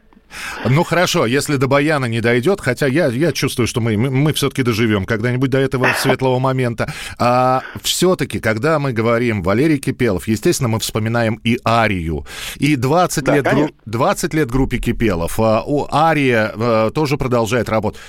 [0.68, 4.32] Ну хорошо, если до Баяна не дойдет, хотя я, я чувствую, что мы, мы, мы
[4.32, 6.92] все-таки доживем когда-нибудь до этого светлого момента.
[7.18, 12.26] А все-таки, когда мы говорим Валерий Кипелов, естественно, мы вспоминаем и Арию.
[12.56, 15.38] И 20, да, лет, гру, 20 лет группе Кипелов.
[15.38, 18.00] А, у Ария а, тоже продолжает работать.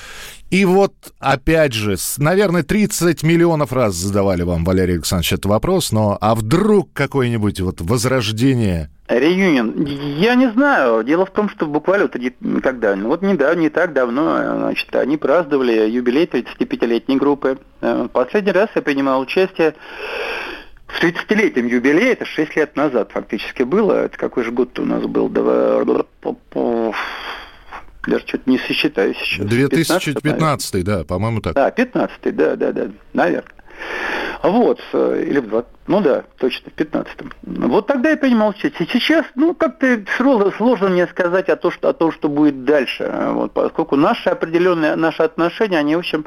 [0.50, 6.18] И вот, опять же, наверное, 30 миллионов раз задавали вам, Валерий Александрович, этот вопрос, но
[6.22, 9.86] а вдруг какое-нибудь вот возрождение Реюнион.
[9.86, 11.04] Я не знаю.
[11.04, 15.16] Дело в том, что буквально вот когда, вот не, да, не так давно, значит, они
[15.16, 17.58] праздновали юбилей 35-летней группы.
[17.80, 19.76] Э, последний раз я принимал участие
[20.88, 24.06] в 30-летнем юбилее, это 6 лет назад фактически было.
[24.06, 25.30] Это какой же год у нас был?
[28.08, 29.46] Даже что-то не сосчитаю сейчас.
[29.46, 31.54] 2015, 15 да, по-моему так.
[31.54, 33.52] Да, 15 да, да, да, наверное.
[34.44, 37.32] Вот, э, или в 20, ну да, точно, в 15-м.
[37.70, 38.88] Вот тогда я принимал участие.
[38.92, 43.12] Сейчас, ну, как-то сложно, сложно мне сказать о том, что, о том, что будет дальше.
[43.32, 46.26] Вот, поскольку наши определенные, наши отношения, они, в общем,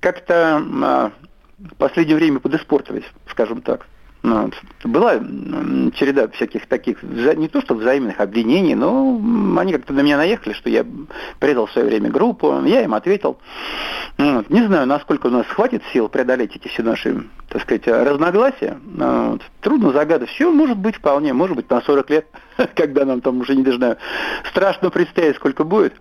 [0.00, 1.12] как-то а,
[1.58, 3.86] в последнее время подиспортились, скажем так.
[4.24, 4.54] Ну, вот.
[4.84, 9.20] Была череда всяких таких, не то что взаимных обвинений, но
[9.58, 10.86] они как-то на меня наехали, что я
[11.40, 13.36] предал в свое время группу, я им ответил.
[14.16, 14.48] Ну, вот.
[14.48, 18.78] Не знаю, насколько у нас хватит сил преодолеть эти все наши, так сказать, разногласия.
[18.94, 19.42] Вот.
[19.60, 20.30] Трудно загадать.
[20.30, 22.26] Все может быть вполне, может быть на 40 лет,
[22.74, 23.98] когда нам там уже, не знаю,
[24.48, 25.92] страшно представить, сколько будет.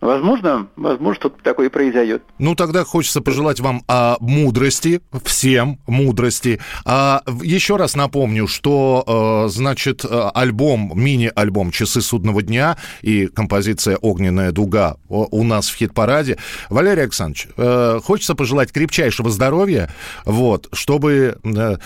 [0.00, 2.22] Возможно, возможно, что-то такое и произойдет.
[2.38, 6.58] Ну, тогда хочется пожелать вам а, мудрости, всем мудрости.
[6.86, 14.52] А, еще раз напомню, что, а, значит, альбом, мини-альбом «Часы судного дня» и композиция «Огненная
[14.52, 16.38] дуга» у нас в хит-параде.
[16.70, 19.90] Валерий Александрович, а, хочется пожелать крепчайшего здоровья,
[20.24, 21.76] вот, чтобы а,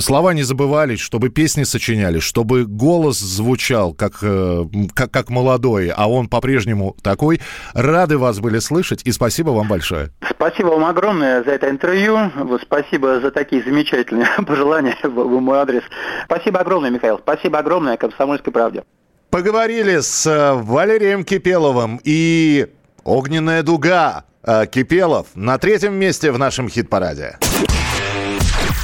[0.00, 6.26] слова не забывались, чтобы песни сочинялись, чтобы голос звучал как, как, как молодой, а он
[6.26, 7.40] по-прежнему такой–
[7.74, 10.10] Рады вас были слышать, и спасибо вам большое.
[10.28, 12.30] Спасибо вам огромное за это интервью.
[12.62, 15.82] Спасибо за такие замечательные пожелания в в мой адрес.
[16.24, 17.18] Спасибо огромное, Михаил.
[17.18, 18.84] Спасибо огромное «Комсомольской правде».
[19.30, 22.66] Поговорили с э, Валерием Кипеловым и
[23.04, 24.24] «Огненная дуга».
[24.42, 27.38] Э, Кипелов на третьем месте в нашем хит-параде.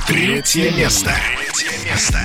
[0.06, 1.10] Третье место.
[1.36, 2.18] Третье место.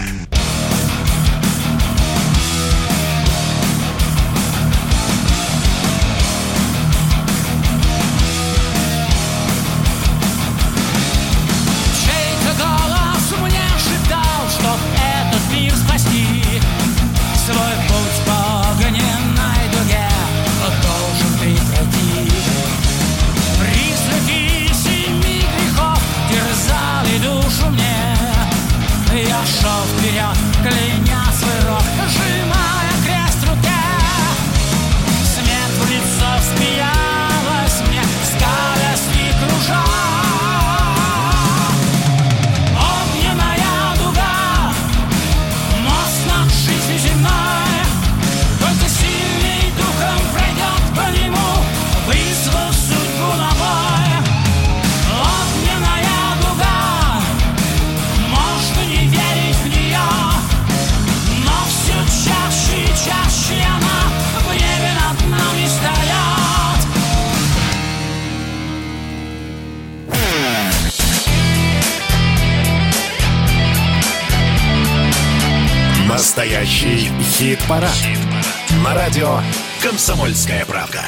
[77.72, 78.84] Хит-парад.
[78.84, 79.40] На радио
[79.82, 81.02] «Комсомольская правда».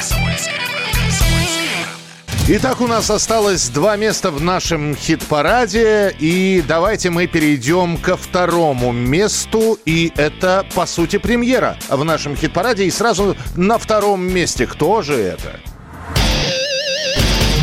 [2.46, 8.92] Итак, у нас осталось два места в нашем хит-параде, и давайте мы перейдем ко второму
[8.92, 14.66] месту, и это, по сути, премьера в нашем хит-параде, и сразу на втором месте.
[14.66, 15.58] Кто же это?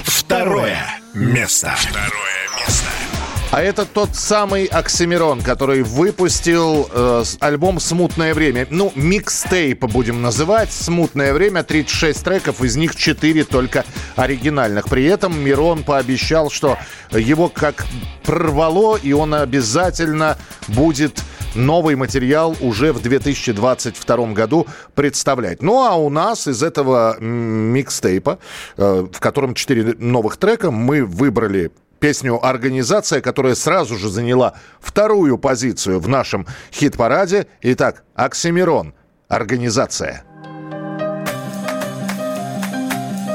[0.06, 0.84] Второе
[1.14, 1.76] место.
[1.78, 3.11] Второе место.
[3.52, 8.66] А это тот самый Оксимирон, который выпустил э, альбом «Смутное время».
[8.70, 10.72] Ну, микстейп будем называть.
[10.72, 13.84] «Смутное время», 36 треков, из них 4 только
[14.16, 14.86] оригинальных.
[14.88, 16.78] При этом Мирон пообещал, что
[17.12, 17.86] его как
[18.24, 20.38] прорвало, и он обязательно
[20.70, 21.22] будет
[21.54, 24.66] новый материал уже в 2022 году
[24.96, 25.62] представлять.
[25.62, 28.40] Ну, а у нас из этого микстейпа,
[28.78, 31.72] э, в котором 4 новых трека, мы выбрали
[32.02, 37.48] песню «Организация», которая сразу же заняла вторую позицию в нашем хит-параде.
[37.62, 38.94] Итак, Оксимирон
[39.30, 40.26] «Организация».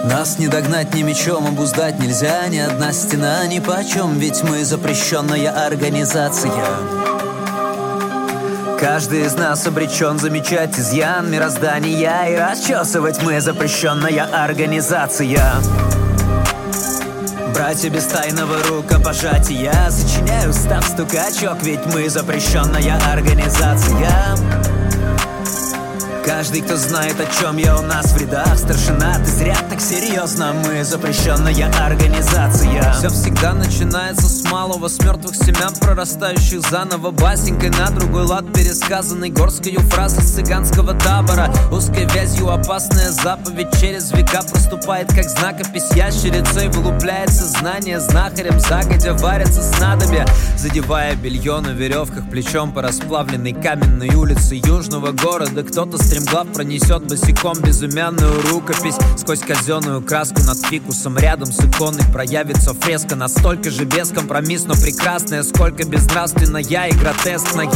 [0.04, 5.66] Нас не догнать ни мечом, обуздать нельзя Ни одна стена ни почем Ведь мы запрещенная
[5.66, 6.52] организация
[8.78, 15.60] Каждый из нас обречен замечать изъян мироздания И расчесывать мы запрещенная организация
[17.56, 19.72] Братья без тайного рукопожатия.
[19.88, 24.36] Сочиняю став стукачок Ведь мы запрещенная организация
[26.26, 30.52] Каждый, кто знает, о чем я у нас в рядах Старшина, ты зря так серьезно
[30.66, 32.92] Мы запрещенная организация.
[32.94, 37.12] Все всегда начинается с малого С мертвых семян, прорастающих заново.
[37.12, 41.48] Басенькой на другой лад пересказанной Горскою фразы с цыганского табора.
[41.70, 46.68] Узкой вязью опасная заповедь Через века проступает, как знакопись Ящерицей.
[46.70, 50.26] Вылупляется знание Знахарем загодя варится снадобье
[50.56, 57.60] Задевая белье на веревках Плечом по расплавленной каменной улице Южного города Кто-то стремглав пронесет босиком
[57.60, 58.96] Безымянную рукопись.
[59.16, 63.16] Сквозь казенную краску над фикусом Рядом с иконой проявится фреска.
[63.16, 67.66] Настолько же бескомпромиссно прекрасная Сколько безнравственная и гротескная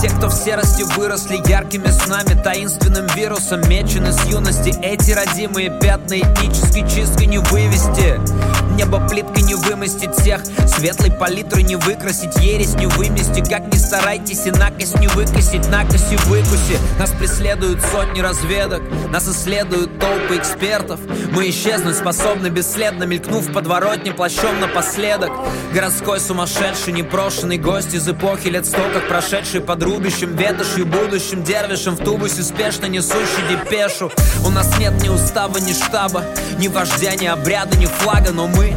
[0.00, 4.74] Те, кто в серости выросли яркими снами Таинственным вирусом мечены с юности.
[4.82, 8.20] Эти родимые пятна этнической чисткой не вывести
[8.80, 10.40] Небо плиткой не вымостить всех.
[10.66, 13.46] Светлой палитрой не выкрасить Ересь не вымести.
[13.46, 16.78] Как ни старайтесь и накость не выкосить Накоси выкуси.
[16.98, 18.80] Нас преследуют сотни разведок
[19.10, 20.98] Нас исследуют толпы экспертов.
[21.30, 25.30] Мы исчезнуть способны бесследно Мелькнув в подворотне плащом напоследок.
[25.74, 31.96] Городской сумасшедший непрошенный гость Из эпохи лет сто как прошедший под рубящим Ветошью будущим дервишем
[31.96, 34.10] В тубусе спешно несущий депешу.
[34.46, 36.24] У нас нет ни устава, ни штаба
[36.58, 38.69] Ни вождя, ни обряда, ни флага Но мы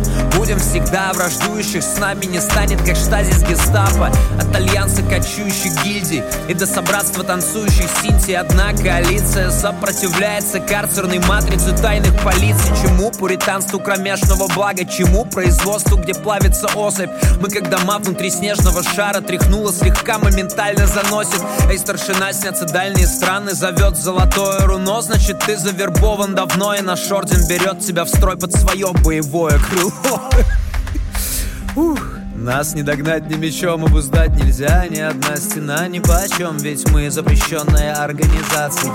[0.43, 1.81] будем всегда враждующих.
[1.81, 4.11] С нами не станет, как штазис гестапо.
[4.39, 12.21] От альянса кочующих гильдий И до собратства танцующих синтий Одна коалиция сопротивляется Карцерной матрице тайных
[12.23, 12.71] полиций.
[12.81, 14.85] Чему пуританству кромешного блага?
[14.85, 15.25] Чему?
[15.25, 17.09] Производству, где плавится особь?
[17.39, 21.41] Мы как дома внутри снежного шара Тряхнуло слегка, моментально заносит.
[21.69, 27.47] Эй, старшина, снятся дальние страны Зовет золотое руно, значит ты завербован давно И наш орден
[27.47, 29.72] берет тебя в строй под свое боевое крыло
[31.75, 31.99] Ух.
[32.35, 37.95] Нас не догнать ни мечом, обуздать нельзя Ни одна стена ни почем Ведь мы запрещенная
[37.95, 38.91] организация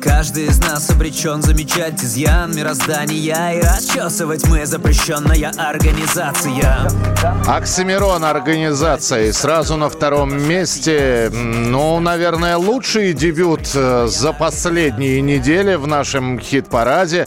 [0.00, 6.88] Каждый из нас обречен замечать изъян мироздания И расчесывать мы запрещенная организация
[7.46, 9.26] Оксимирон организация.
[9.26, 16.38] И сразу на втором месте, ну, наверное, лучший дебют э, за последние недели в нашем
[16.38, 17.26] хит-параде.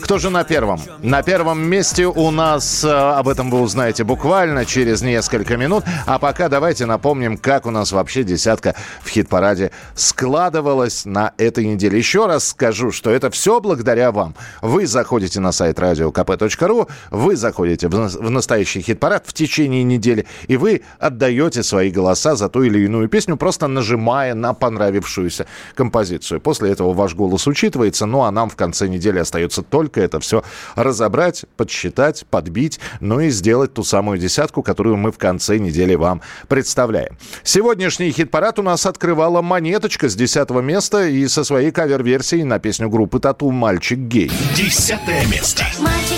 [0.00, 0.80] Кто же на первом?
[1.02, 5.84] На первом месте у нас, э, об этом вы узнаете буквально через несколько минут.
[6.06, 11.98] А пока давайте напомним, как у нас вообще десятка в хит-параде складывалась на этой неделе.
[11.98, 14.34] Еще раз скажу, что это все благодаря вам.
[14.62, 20.26] Вы заходите на сайт radiokp.ru, вы заходите в на- в настоящий хит-парад в течение недели,
[20.46, 26.40] и вы отдаете свои голоса за ту или иную песню, просто нажимая на понравившуюся композицию.
[26.40, 30.42] После этого ваш голос учитывается, ну а нам в конце недели остается только это все
[30.74, 36.20] разобрать, подсчитать, подбить, ну и сделать ту самую десятку, которую мы в конце недели вам
[36.48, 37.16] представляем.
[37.42, 42.90] Сегодняшний хит-парад у нас открывала монеточка с 10 места и со своей кавер-версией на песню
[42.90, 44.30] группы Тату «Мальчик гей».
[44.54, 45.64] Десятое место.
[45.78, 46.17] Мальчик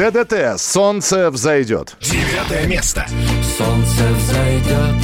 [0.00, 1.94] ДДТ «Солнце взойдет».
[2.00, 3.06] Девятое место.
[3.58, 4.94] Солнце взойдет,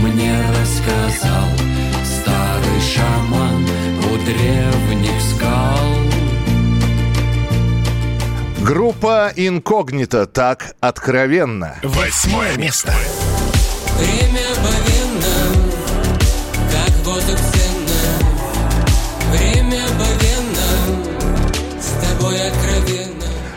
[0.00, 1.48] мне рассказал
[2.04, 3.66] Старый шаман
[4.04, 5.76] у древних скал
[8.60, 11.74] Группа «Инкогнито» так откровенно.
[11.82, 12.94] Восьмое место.
[13.98, 15.72] Время мгновенно,
[16.70, 17.55] как воздух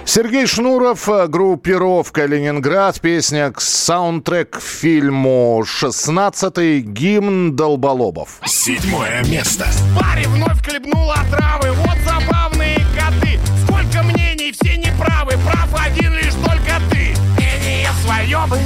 [0.09, 8.41] Сергей Шнуров, э, группировка «Ленинград», песня к саундтрек к фильму «16-й гимн Долболобов».
[8.43, 9.67] Седьмое место.
[9.95, 13.39] Паре вновь хлебнула отравы, вот забавные коты.
[13.63, 17.13] Сколько мнений, все неправы, прав один лишь только ты.
[17.37, 18.57] Мнение свое бы,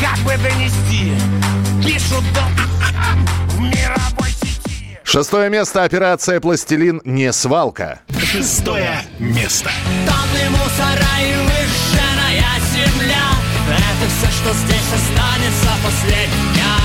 [0.00, 1.12] как бы донести.
[1.86, 2.69] Пишут сети.
[5.10, 7.98] Шестое место «Операция «Пластилин» не свалка».
[8.16, 9.68] Шестое место.
[10.06, 13.26] Тонны мусора и выжженная земля
[13.66, 16.76] Это все, что здесь останется после дня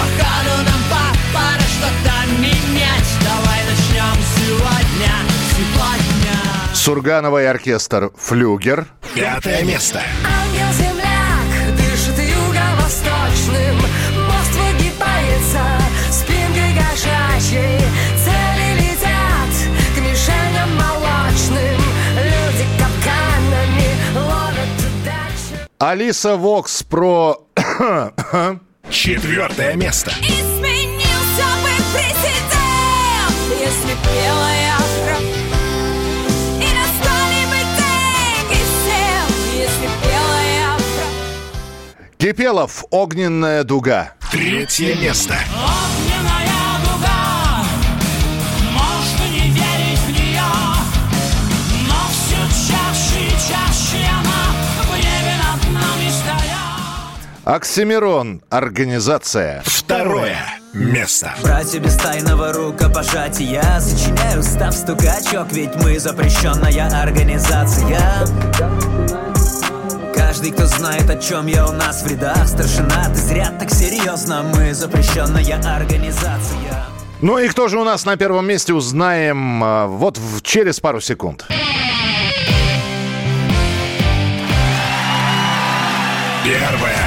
[0.00, 5.12] Походу нам по- пора что-то менять Давай начнем сегодня,
[5.56, 8.88] сегодня Сурганова и оркестр «Флюгер».
[9.14, 10.02] Пятое место.
[10.26, 13.76] Ангел-земляк дышит юго-восточным
[16.98, 17.80] кошачьей
[18.24, 19.52] Цели летят
[19.94, 21.80] к мишеням молочным
[22.16, 27.42] Люди капканами ловят удачу Алиса Вокс про...
[28.90, 30.12] Четвертое место.
[30.22, 32.54] Изменился бы президент
[33.60, 35.30] Если белая кровь
[36.56, 44.14] И настали бы деньги всем Если белая кровь Кипелов «Огненная дуга».
[44.32, 45.36] Третье место.
[45.54, 46.37] Огненная
[57.48, 59.62] Оксимирон «Организация».
[59.64, 60.36] Второе
[60.74, 61.32] место.
[61.42, 68.26] Братья без тайного рукопожатия Сочиняю став стукачок Ведь мы запрещенная организация
[70.14, 74.42] Каждый, кто знает, о чем я у нас в рядах Старшина, ты зря так серьезно
[74.54, 76.84] Мы запрещенная организация
[77.22, 81.00] Ну и кто же у нас на первом месте, узнаем а, вот в- через пару
[81.00, 81.46] секунд.
[86.44, 86.97] Первое.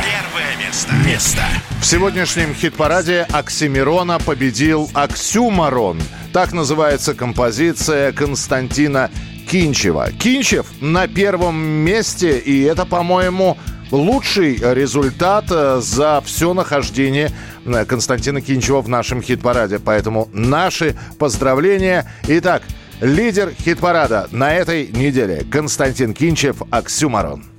[0.72, 0.94] Место.
[1.06, 1.42] Место.
[1.82, 6.00] В сегодняшнем хит-параде Оксимирона победил Оксюмарон.
[6.32, 9.12] Так называется композиция Константина
[9.50, 10.14] Кинчева.
[10.14, 13.58] Кинчев на первом месте, и это, по-моему,
[13.92, 17.32] лучший результат э, за все нахождение
[17.66, 19.78] э, Константина Кинчева в нашем хит-параде.
[19.78, 22.10] Поэтому наши поздравления.
[22.30, 22.64] Итак,
[23.02, 27.51] лидер хит-парада на этой неделе Константин Кинчев Оксюмарон.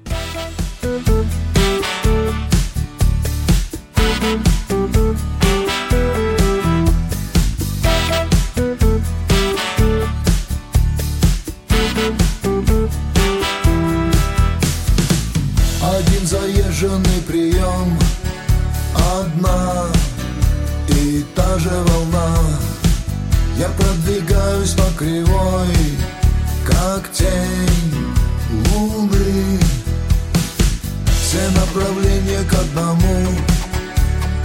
[32.62, 33.26] Одному.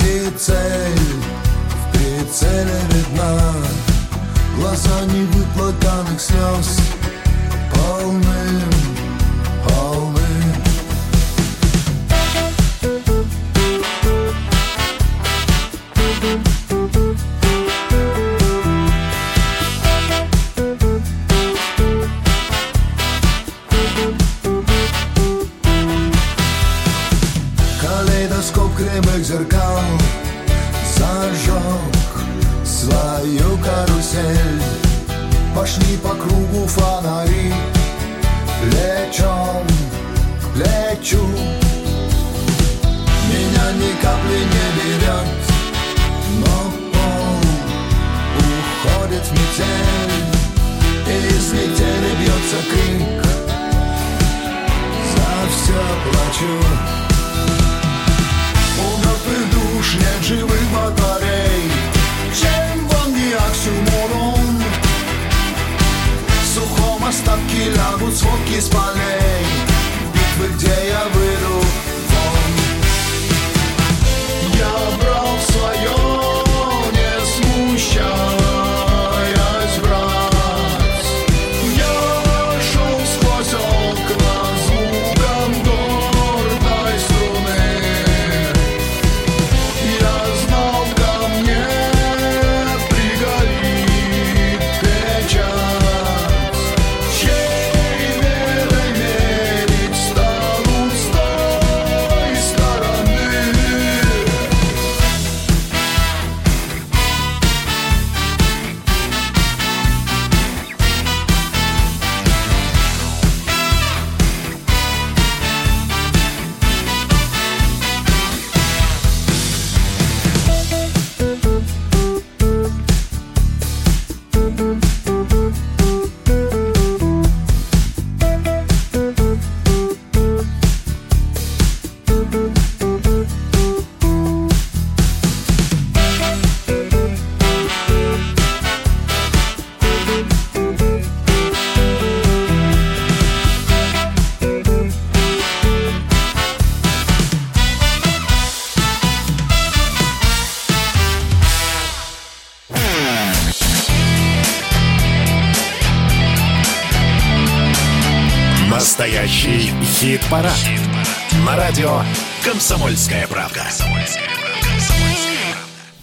[0.01, 0.99] И цель
[1.69, 3.53] в прицеле видна
[4.57, 6.76] Глаза невыплаканных слез